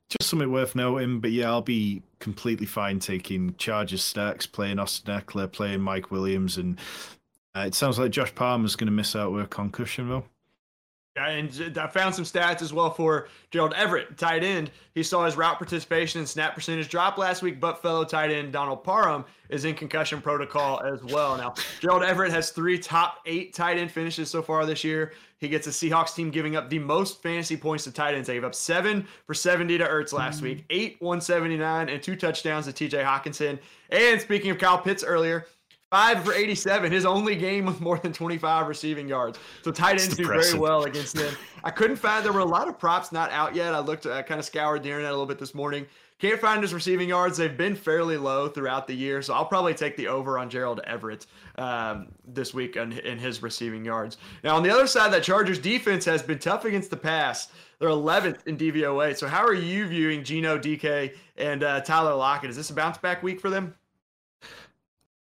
[0.08, 1.20] just something worth noting.
[1.20, 6.58] But yeah, I'll be completely fine taking Chargers stacks, playing Austin Ekeler, playing Mike Williams,
[6.58, 6.78] and
[7.56, 10.24] uh, it sounds like Josh Palmer's going to miss out with a concussion, though.
[11.16, 14.70] Yeah, and I found some stats as well for Gerald Everett, tight end.
[14.94, 18.52] He saw his route participation and snap percentage drop last week, but fellow tight end
[18.52, 21.36] Donald Parham is in concussion protocol as well.
[21.36, 25.12] Now, Gerald Everett has three top eight tight end finishes so far this year.
[25.36, 28.28] He gets a Seahawks team giving up the most fantasy points to tight ends.
[28.28, 30.44] They gave up seven for 70 to Ertz last mm-hmm.
[30.44, 33.58] week, eight 179, and two touchdowns to TJ Hockenson.
[33.90, 35.46] And speaking of Kyle Pitts earlier,
[35.92, 39.38] Five for 87, his only game with more than 25 receiving yards.
[39.60, 41.36] So tight ends do very well against them.
[41.64, 43.74] I couldn't find, there were a lot of props not out yet.
[43.74, 45.84] I looked, I kind of scoured the internet a little bit this morning.
[46.18, 47.36] Can't find his receiving yards.
[47.36, 49.20] They've been fairly low throughout the year.
[49.20, 51.26] So I'll probably take the over on Gerald Everett
[51.56, 54.16] um, this week in, in his receiving yards.
[54.42, 57.48] Now, on the other side, that Chargers defense has been tough against the pass.
[57.80, 59.14] They're 11th in DVOA.
[59.14, 62.48] So how are you viewing Geno, DK, and uh, Tyler Lockett?
[62.48, 63.74] Is this a bounce back week for them?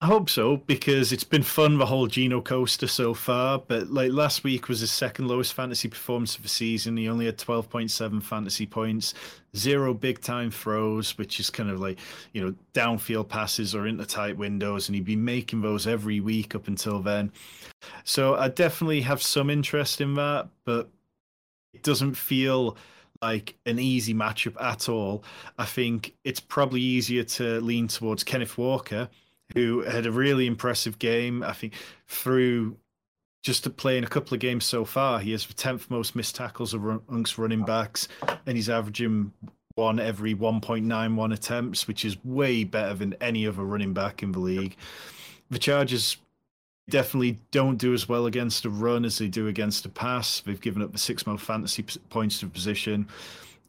[0.02, 3.60] I hope so because it's been fun the whole Geno coaster so far.
[3.60, 6.95] But like last week was his second lowest fantasy performance of the season.
[6.95, 9.14] He only had twelve point seven fantasy points,
[9.58, 12.00] zero big time throws, which is kind of like
[12.32, 16.56] you know downfield passes or into tight windows, and he'd be making those every week
[16.56, 17.30] up until then.
[18.06, 20.89] So I definitely have some interest in that, but
[21.74, 22.78] it doesn't feel
[23.22, 25.26] like an easy matchup at all.
[25.58, 29.10] I think it's probably easier to lean towards Kenneth Walker
[29.54, 31.43] who had a really impressive game.
[31.43, 31.74] I think
[32.08, 32.78] through
[33.41, 36.74] just playing a couple of games so far, he has the tenth most missed tackles
[36.74, 38.08] amongst running backs,
[38.45, 39.32] and he's averaging
[39.76, 44.39] one every 1.91 attempts, which is way better than any other running back in the
[44.39, 44.76] league.
[45.50, 46.18] The Chargers
[46.89, 50.41] definitely don't do as well against a run as they do against a pass.
[50.41, 53.08] They've given up the six most fantasy points to position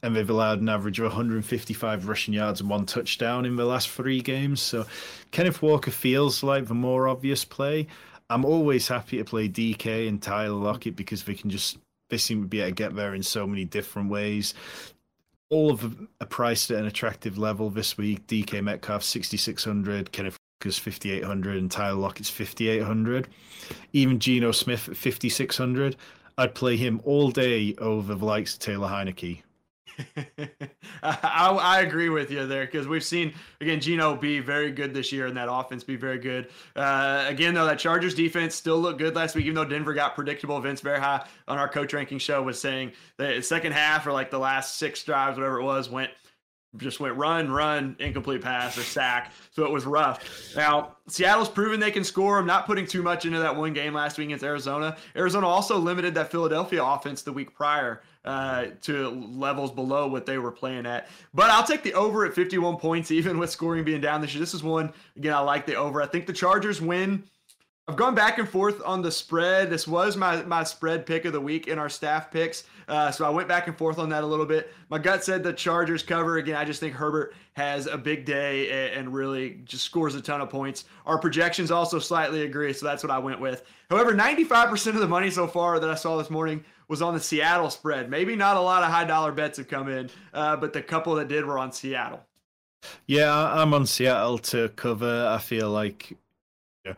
[0.03, 3.91] and they've allowed an average of 155 rushing yards and one touchdown in the last
[3.91, 4.61] three games.
[4.61, 4.87] So
[5.31, 7.87] Kenneth Walker feels like the more obvious play.
[8.31, 11.79] I'm always happy to play DK and Tyler Lockett because they can just
[12.09, 14.55] they seem to be able to get there in so many different ways.
[15.49, 18.27] All of them are priced at an attractive level this week.
[18.27, 23.29] DK Metcalf 6600, Kenneth Walker's 5800, and Tyler Lockett's 5800.
[23.93, 25.97] Even Geno Smith at 5600.
[26.39, 29.43] I'd play him all day over the likes of Taylor Heinicke.
[31.03, 35.13] I, I, agree with you there because we've seen again Geno be very good this
[35.13, 36.49] year and that offense be very good.
[36.77, 40.15] Uh, again, though, that Chargers defense still looked good last week, even though Denver got
[40.15, 40.61] predictable.
[40.61, 44.39] Vince Verhei on our coach ranking show was saying the second half or like the
[44.39, 46.11] last six drives, whatever it was, went
[46.77, 49.33] just went run, run, incomplete pass, or sack.
[49.51, 50.55] So it was rough.
[50.55, 52.39] Now, Seattle's proven they can score.
[52.39, 54.97] I'm not putting too much into that one game last week against Arizona.
[55.17, 60.39] Arizona also limited that Philadelphia offense the week prior uh, to levels below what they
[60.39, 61.09] were playing at.
[61.33, 64.41] But I'll take the over at 51 points, even with scoring being down this year.
[64.41, 66.03] This is one, again, I like the over.
[66.03, 67.25] I think the Chargers win
[67.91, 69.69] I've gone back and forth on the spread.
[69.69, 72.63] This was my, my spread pick of the week in our staff picks.
[72.87, 74.73] Uh, so I went back and forth on that a little bit.
[74.91, 76.37] My gut said the Chargers cover.
[76.37, 80.21] Again, I just think Herbert has a big day and, and really just scores a
[80.21, 80.85] ton of points.
[81.05, 82.73] Our projections also slightly agree.
[82.73, 83.65] So that's what I went with.
[83.91, 87.21] However, 95% of the money so far that I saw this morning was on the
[87.21, 88.11] Seattle spread.
[88.11, 91.15] Maybe not a lot of high dollar bets have come in, uh, but the couple
[91.15, 92.21] that did were on Seattle.
[93.07, 95.29] Yeah, I'm on Seattle to cover.
[95.29, 96.17] I feel like.
[96.85, 96.97] there's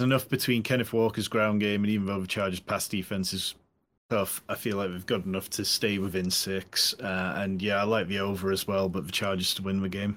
[0.00, 3.54] enough between Kenneth Walker's ground game and even though the Chargers' pass defense is
[4.08, 6.94] tough, I feel like we've got enough to stay within six.
[6.94, 9.88] Uh, and yeah, I like the over as well, but the Chargers to win the
[9.90, 10.16] game.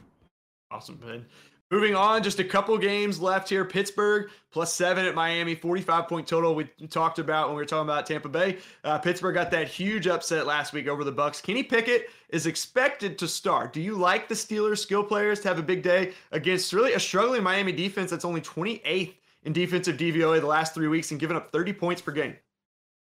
[0.71, 1.25] Awesome, man.
[1.69, 3.65] Moving on, just a couple games left here.
[3.65, 6.55] Pittsburgh plus seven at Miami, 45 point total.
[6.55, 8.59] We talked about when we were talking about Tampa Bay.
[8.85, 11.43] Uh, Pittsburgh got that huge upset last week over the Bucs.
[11.43, 13.73] Kenny Pickett is expected to start.
[13.73, 16.99] Do you like the Steelers skill players to have a big day against really a
[16.99, 21.35] struggling Miami defense that's only 28th in defensive DVOA the last three weeks and giving
[21.35, 22.37] up 30 points per game?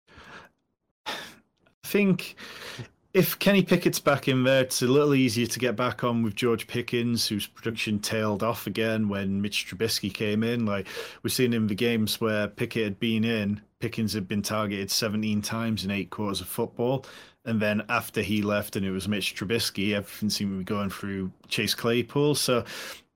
[1.06, 1.12] I
[1.84, 2.36] think
[3.14, 6.34] if Kenny Pickett's back in there, it's a little easier to get back on with
[6.34, 10.66] George Pickens, whose production tailed off again when Mitch Trubisky came in.
[10.66, 10.88] Like
[11.22, 15.42] we've seen in the games where Pickett had been in, Pickens had been targeted 17
[15.42, 17.06] times in eight quarters of football.
[17.44, 20.90] And then after he left and it was Mitch Trubisky, everything seemed to be going
[20.90, 22.34] through Chase Claypool.
[22.34, 22.64] So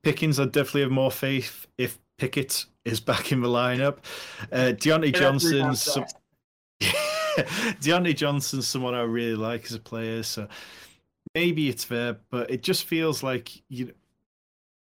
[0.05, 3.97] Pickens, I definitely have more faith if Pickett is back in the lineup.
[4.53, 5.89] Uh, Diontae Johnson's.
[7.81, 10.49] Diontae Johnson's someone I really like as a player, so
[11.35, 13.93] maybe it's there, but it just feels like you know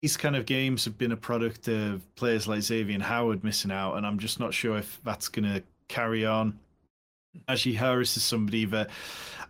[0.03, 3.97] these kind of games have been a product of players like Xavier Howard missing out,
[3.97, 6.59] and I'm just not sure if that's going to carry on.
[7.49, 8.91] Najee Harris is somebody that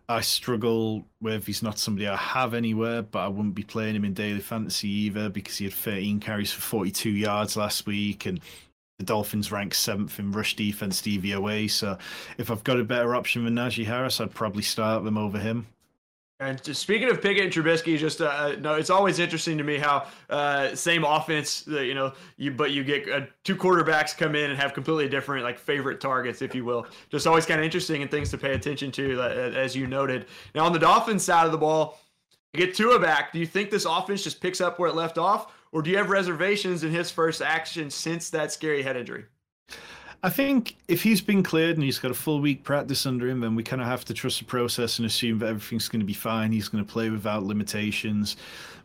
[0.09, 1.47] I struggle with.
[1.47, 4.89] He's not somebody I have anywhere, but I wouldn't be playing him in daily fantasy
[4.89, 8.41] either because he had 13 carries for 42 yards last week, and
[8.99, 11.71] the Dolphins rank seventh in rush defense DVOA.
[11.71, 11.99] So
[12.39, 15.67] if I've got a better option than Najee Harris, I'd probably start them over him.
[16.39, 19.79] And speaking of Pickett and Trubisky, just uh, uh, no, it's always interesting to me
[19.79, 24.35] how uh, same offense, uh, you know, you but you get uh, two quarterbacks come
[24.35, 26.87] in and have completely different like favorite targets, if you will.
[27.09, 30.27] Just always kind of interesting and things to pay attention to, uh, as you noted.
[30.55, 31.99] Now on the Dolphins side of the ball,
[32.53, 33.33] you get Tua back.
[33.33, 35.97] Do you think this offense just picks up where it left off, or do you
[35.97, 39.25] have reservations in his first action since that scary head injury?
[40.23, 43.41] I think if he's been cleared and he's got a full week practice under him,
[43.41, 46.07] then we kind of have to trust the process and assume that everything's going to
[46.07, 46.53] be fine.
[46.53, 48.37] He's going to play without limitations.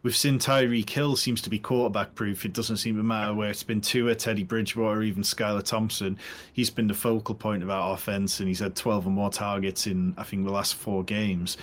[0.04, 2.44] We've seen Tyreek Hill seems to be quarterback proof.
[2.44, 6.18] It doesn't seem to matter where it's been Tua, Teddy Bridgewater, even Skylar Thompson.
[6.54, 9.88] He's been the focal point of our offense, and he's had 12 or more targets
[9.88, 11.58] in, I think, the last four games.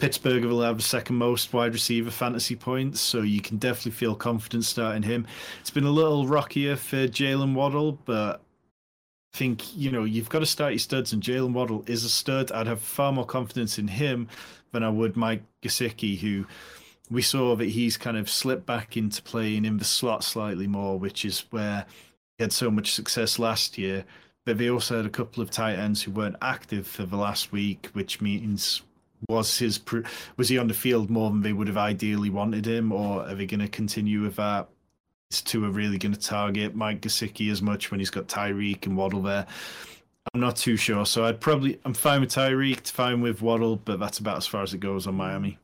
[0.00, 4.14] Pittsburgh will have the second most wide receiver fantasy points, so you can definitely feel
[4.14, 5.26] confident starting him.
[5.60, 8.40] It's been a little rockier for Jalen Waddle, but
[9.34, 12.08] I think you know you've got to start your studs, and Jalen Waddle is a
[12.08, 12.50] stud.
[12.50, 14.28] I'd have far more confidence in him
[14.72, 16.46] than I would Mike Gesicki, who
[17.10, 20.98] we saw that he's kind of slipped back into playing in the slot slightly more,
[20.98, 21.84] which is where
[22.38, 24.06] he had so much success last year.
[24.46, 27.52] But they also had a couple of tight ends who weren't active for the last
[27.52, 28.80] week, which means
[29.28, 29.80] was his
[30.36, 33.34] was he on the field more than they would have ideally wanted him, or are
[33.34, 34.68] they going to continue with that?
[35.30, 38.96] Is Tua really going to target Mike Gesicki as much when he's got Tyreek and
[38.96, 39.46] Waddle there?
[40.34, 41.06] I'm not too sure.
[41.06, 44.62] So I'd probably I'm fine with Tyreek, fine with Waddle, but that's about as far
[44.62, 45.58] as it goes on Miami.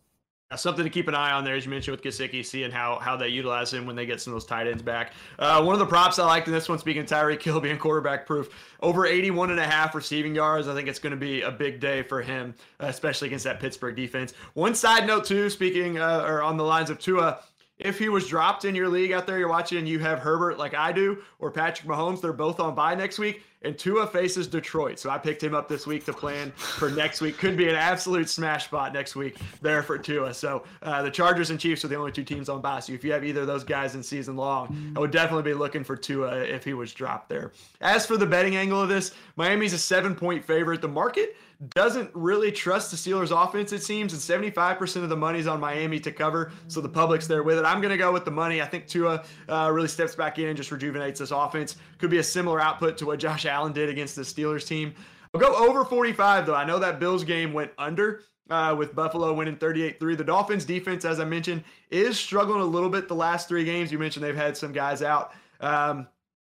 [0.57, 2.99] Uh, something to keep an eye on there, as you mentioned with Gesicki, seeing how
[2.99, 5.13] how they utilize him when they get some of those tight ends back.
[5.39, 7.77] Uh, one of the props I liked in this one, speaking of Tyreek Hill being
[7.77, 8.49] quarterback proof,
[8.81, 10.67] over 81 and a half receiving yards.
[10.67, 13.61] I think it's going to be a big day for him, uh, especially against that
[13.61, 14.33] Pittsburgh defense.
[14.55, 17.41] One side note, too, speaking uh, or on the lines of Tua,
[17.79, 20.59] if he was dropped in your league out there, you're watching, and you have Herbert
[20.59, 24.47] like I do, or Patrick Mahomes, they're both on bye next week and Tua faces
[24.47, 24.99] Detroit.
[24.99, 27.37] So I picked him up this week to plan for next week.
[27.37, 30.33] Could be an absolute smash spot next week there for Tua.
[30.33, 32.81] So uh, the Chargers and Chiefs are the only two teams on bye.
[32.81, 35.55] So if you have either of those guys in season long, I would definitely be
[35.55, 37.53] looking for Tua if he was dropped there.
[37.81, 40.81] As for the betting angle of this, Miami's a seven point favorite.
[40.81, 41.37] The market
[41.71, 45.99] doesn't really trust the Steelers offense, it seems, and 75% of the money's on Miami
[46.01, 46.53] to cover.
[46.69, 47.65] So the public's there with it.
[47.65, 48.61] I'm going to go with the money.
[48.61, 51.77] I think Tua uh, really steps back in and just rejuvenates this offense.
[51.99, 54.95] Could be a similar output to what Josh Allen did against the Steelers team.
[55.35, 56.55] I'll go over 45, though.
[56.55, 58.23] I know that Bills game went under.
[58.49, 60.15] Uh, with Buffalo winning 38 3.
[60.15, 63.91] The Dolphins defense, as I mentioned, is struggling a little bit the last three games.
[63.91, 65.33] You mentioned they've had some guys out.
[65.61, 66.07] Um,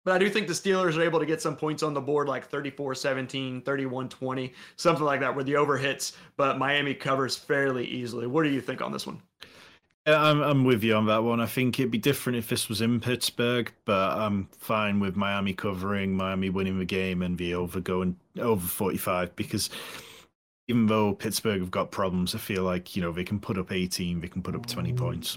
[0.08, 2.28] but I do think the Steelers are able to get some points on the board,
[2.28, 7.36] like 34 17, 31 20, something like that, where the over hits, but Miami covers
[7.36, 8.26] fairly easily.
[8.26, 9.20] What do you think on this one?
[10.06, 11.40] I'm I'm with you on that one.
[11.40, 15.52] I think it'd be different if this was in Pittsburgh, but I'm fine with Miami
[15.52, 19.68] covering, Miami winning the game, and the over going over 45 because
[20.68, 23.72] even though Pittsburgh have got problems, I feel like you know they can put up
[23.72, 24.96] 18, they can put up 20 mm.
[24.96, 25.36] points.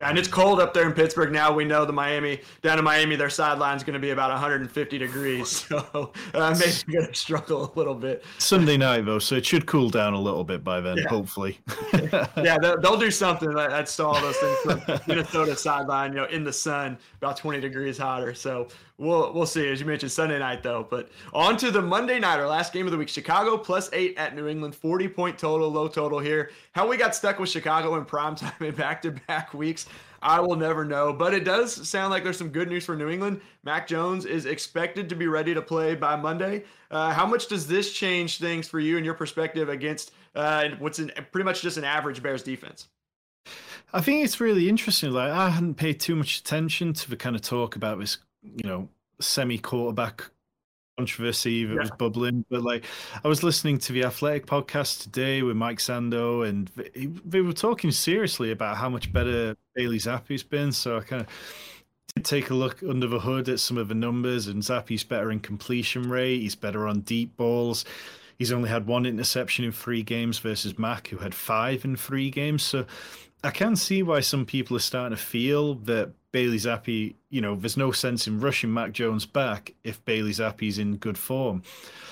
[0.00, 1.52] And it's cold up there in Pittsburgh now.
[1.52, 4.96] We know the Miami down in Miami, their sideline is going to be about 150
[4.96, 8.24] degrees, so uh, maybe going to struggle a little bit.
[8.38, 11.08] Sunday night though, so it should cool down a little bit by then, yeah.
[11.08, 11.58] hopefully.
[11.92, 16.26] yeah, they'll, they'll, do something that, that's all those things from Minnesota sideline, you know,
[16.26, 18.34] in the sun, about 20 degrees hotter.
[18.34, 18.68] So
[18.98, 19.68] we'll we'll see.
[19.68, 20.86] As you mentioned, Sunday night though.
[20.88, 23.08] But on to the Monday night, our last game of the week.
[23.08, 26.50] Chicago plus eight at New England, 40 point total, low total here.
[26.72, 29.86] How we got stuck with Chicago in prime time in back to back weeks.
[30.20, 31.12] I will never know.
[31.12, 33.40] But it does sound like there's some good news for New England.
[33.62, 36.64] Mac Jones is expected to be ready to play by Monday.
[36.90, 41.00] Uh, how much does this change things for you and your perspective against uh, what's
[41.30, 42.88] pretty much just an average Bears defense?
[43.92, 45.12] I think it's really interesting.
[45.12, 48.68] Like I hadn't paid too much attention to the kind of talk about this, you
[48.68, 48.88] know,
[49.20, 50.24] semi-quarterback
[50.96, 51.80] controversy that yeah.
[51.80, 52.44] was bubbling.
[52.50, 52.84] But like,
[53.22, 56.70] I was listening to the Athletic podcast today with Mike Sando, and
[57.24, 60.72] they were talking seriously about how much better Bailey Zappe's been.
[60.72, 61.28] So I kind of
[62.14, 65.30] did take a look under the hood at some of the numbers, and Zappe's better
[65.30, 66.40] in completion rate.
[66.40, 67.84] He's better on deep balls.
[68.38, 72.30] He's only had one interception in three games versus Mac, who had five in three
[72.30, 72.62] games.
[72.62, 72.86] So
[73.42, 77.56] I can see why some people are starting to feel that Bailey Zappe, you know,
[77.56, 81.62] there's no sense in rushing Mac Jones back if Bailey Zappe's in good form.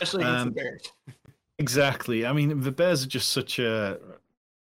[0.01, 0.93] Especially against um, the Bears.
[1.59, 2.27] exactly.
[2.27, 3.99] I mean, the Bears are just such a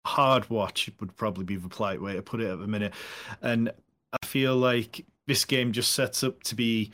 [0.06, 2.94] hard watch, it would probably be the polite way to put it at the minute.
[3.42, 3.70] And
[4.12, 6.90] I feel like this game just sets up to be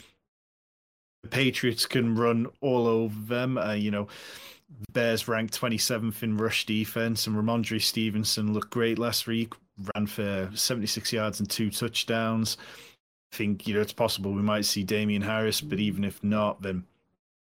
[1.22, 3.56] the Patriots can run all over them.
[3.56, 4.08] Uh, you know,
[4.92, 9.54] Bears ranked 27th in rush defense, and Rhamondre Stevenson looked great last week.
[9.94, 12.56] Ran for 76 yards and two touchdowns.
[13.32, 16.62] I think you know it's possible we might see Damien Harris, but even if not,
[16.62, 16.84] then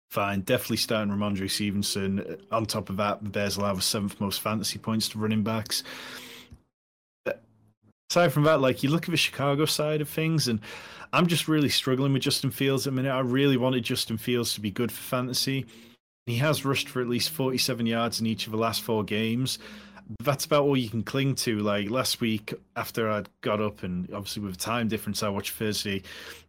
[0.09, 0.41] fine.
[0.41, 2.37] Definitely starting Rhamondre Stevenson.
[2.51, 5.83] On top of that, the Bears allow the seventh most fantasy points to running backs.
[8.11, 10.59] Aside from that, like you look at the Chicago side of things, and
[11.13, 13.11] I'm just really struggling with Justin Fields at the minute.
[13.11, 15.65] I really wanted Justin Fields to be good for fantasy.
[16.29, 19.59] He has rushed for at least 47 yards in each of the last four games.
[20.23, 21.59] That's about all you can cling to.
[21.59, 25.53] Like last week, after I'd got up and obviously with the time difference, I watched
[25.53, 26.01] Thursday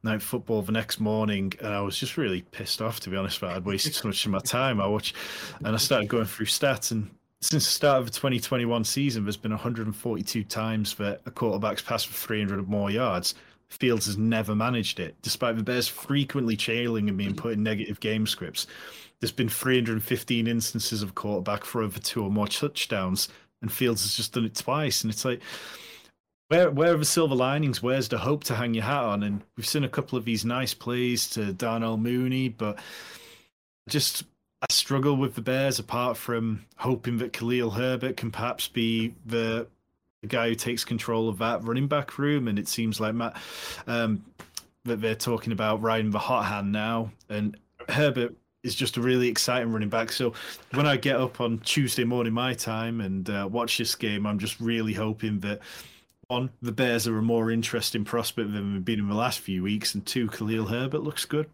[0.03, 3.41] night football the next morning, and I was just really pissed off to be honest.
[3.41, 4.81] But I'd wasted so much of my time.
[4.81, 5.17] I watched,
[5.65, 7.11] and I started going through stats, and
[7.43, 12.07] since the start of the 2021 season, there's been 142 times that a quarterback's passed
[12.07, 13.35] for 300 or more yards.
[13.69, 18.01] Fields has never managed it, despite the Bears frequently trailing and being put in negative
[18.01, 18.67] game scripts.
[19.21, 23.29] There's been 315 instances of quarterback for over two or more touchdowns,
[23.61, 25.03] and Fields has just done it twice.
[25.03, 25.41] And it's like,
[26.49, 27.83] where where are the silver linings?
[27.83, 29.23] Where's the hope to hang your hat on?
[29.23, 32.79] And we've seen a couple of these nice plays to Darnell Mooney, but
[33.89, 34.25] just
[34.63, 39.67] I struggle with the Bears apart from hoping that Khalil Herbert can perhaps be the,
[40.21, 42.47] the guy who takes control of that running back room.
[42.47, 43.37] And it seems like Matt
[43.87, 44.25] um,
[44.85, 47.11] that they're talking about riding the hot hand now.
[47.31, 47.57] And
[47.89, 50.13] Herbert is just a really exciting running back.
[50.13, 50.35] So
[50.75, 54.39] when I get up on Tuesday morning my time and uh, watch this game, I'm
[54.39, 55.61] just really hoping that
[56.29, 59.65] one, the Bears are a more interesting prospect than they've been in the last few
[59.65, 61.51] weeks, and two, Khalil Herbert looks good.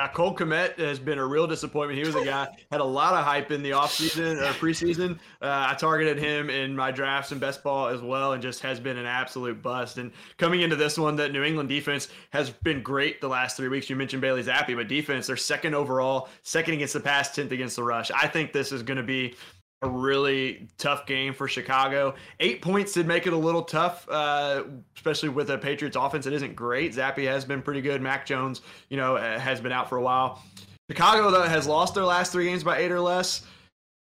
[0.00, 1.98] Yeah, Cole Kmet has been a real disappointment.
[1.98, 5.18] He was a guy had a lot of hype in the offseason or preseason.
[5.42, 8.80] Uh, I targeted him in my drafts and best ball as well, and just has
[8.80, 9.98] been an absolute bust.
[9.98, 13.68] And coming into this one, that New England defense has been great the last three
[13.68, 13.90] weeks.
[13.90, 17.76] You mentioned Bailey Zappe, but defense, they're second overall, second against the pass, tenth against
[17.76, 18.10] the rush.
[18.10, 19.34] I think this is going to be
[19.82, 22.14] a really tough game for Chicago.
[22.38, 24.64] Eight points did make it a little tough, uh,
[24.94, 26.26] especially with the Patriots offense.
[26.26, 26.94] It isn't great.
[26.94, 28.02] Zappe has been pretty good.
[28.02, 28.60] Mac Jones,
[28.90, 30.42] you know, uh, has been out for a while.
[30.90, 33.46] Chicago though has lost their last three games by eight or less.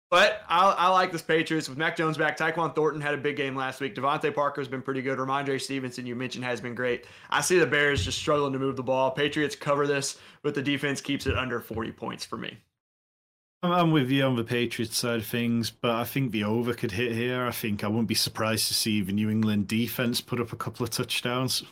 [0.08, 2.38] But I, I like this Patriots with Mac Jones back.
[2.38, 3.96] Tyquan Thornton had a big game last week.
[3.96, 5.18] DeVante Parker has been pretty good.
[5.18, 7.06] Rhamondre Stevenson, you mentioned, has been great.
[7.28, 9.10] I see the Bears just struggling to move the ball.
[9.10, 12.56] Patriots cover this, but the defense keeps it under 40 points for me.
[13.62, 16.92] I'm with you on the Patriots side of things, but I think the over could
[16.92, 17.46] hit here.
[17.46, 20.56] I think I wouldn't be surprised to see the New England defense put up a
[20.56, 21.64] couple of touchdowns.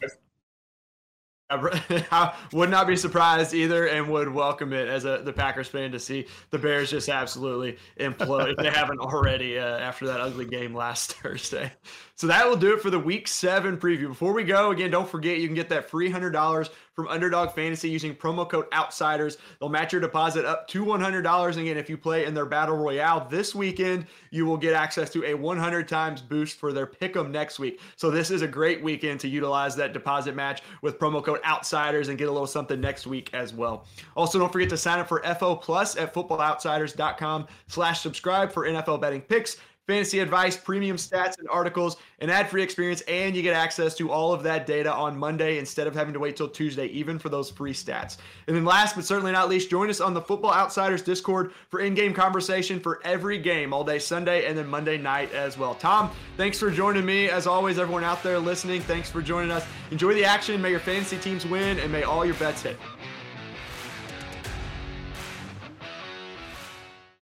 [1.51, 5.93] I would not be surprised either, and would welcome it as a the Packers fan
[5.93, 10.47] to see the Bears just absolutely implode if they haven't already uh, after that ugly
[10.47, 11.71] game last Thursday.
[12.17, 14.09] So that will do it for the Week Seven preview.
[14.09, 17.53] Before we go, again, don't forget you can get that free hundred dollars from Underdog
[17.53, 19.39] Fantasy using promo code Outsiders.
[19.59, 21.49] They'll match your deposit up to $100.
[21.49, 25.11] And again, if you play in their Battle Royale this weekend, you will get access
[25.11, 27.81] to a 100 times boost for their Pick'em next week.
[27.97, 32.09] So this is a great weekend to utilize that deposit match with promo code Outsiders
[32.09, 33.87] and get a little something next week as well.
[34.17, 39.01] Also, don't forget to sign up for FO Plus at footballoutsiders.com slash subscribe for NFL
[39.01, 39.57] betting picks
[39.87, 44.33] fantasy advice, premium stats and articles, an ad-free experience, and you get access to all
[44.33, 47.51] of that data on Monday instead of having to wait till Tuesday, even for those
[47.51, 48.17] free stats.
[48.47, 51.81] And then last but certainly not least, join us on the Football Outsiders Discord for
[51.81, 55.75] in-game conversation for every game all day Sunday and then Monday night as well.
[55.75, 57.29] Tom, thanks for joining me.
[57.29, 59.67] As always, everyone out there listening, thanks for joining us.
[59.91, 60.63] Enjoy the action.
[60.63, 62.79] May your fantasy teams win and may all your bets hit.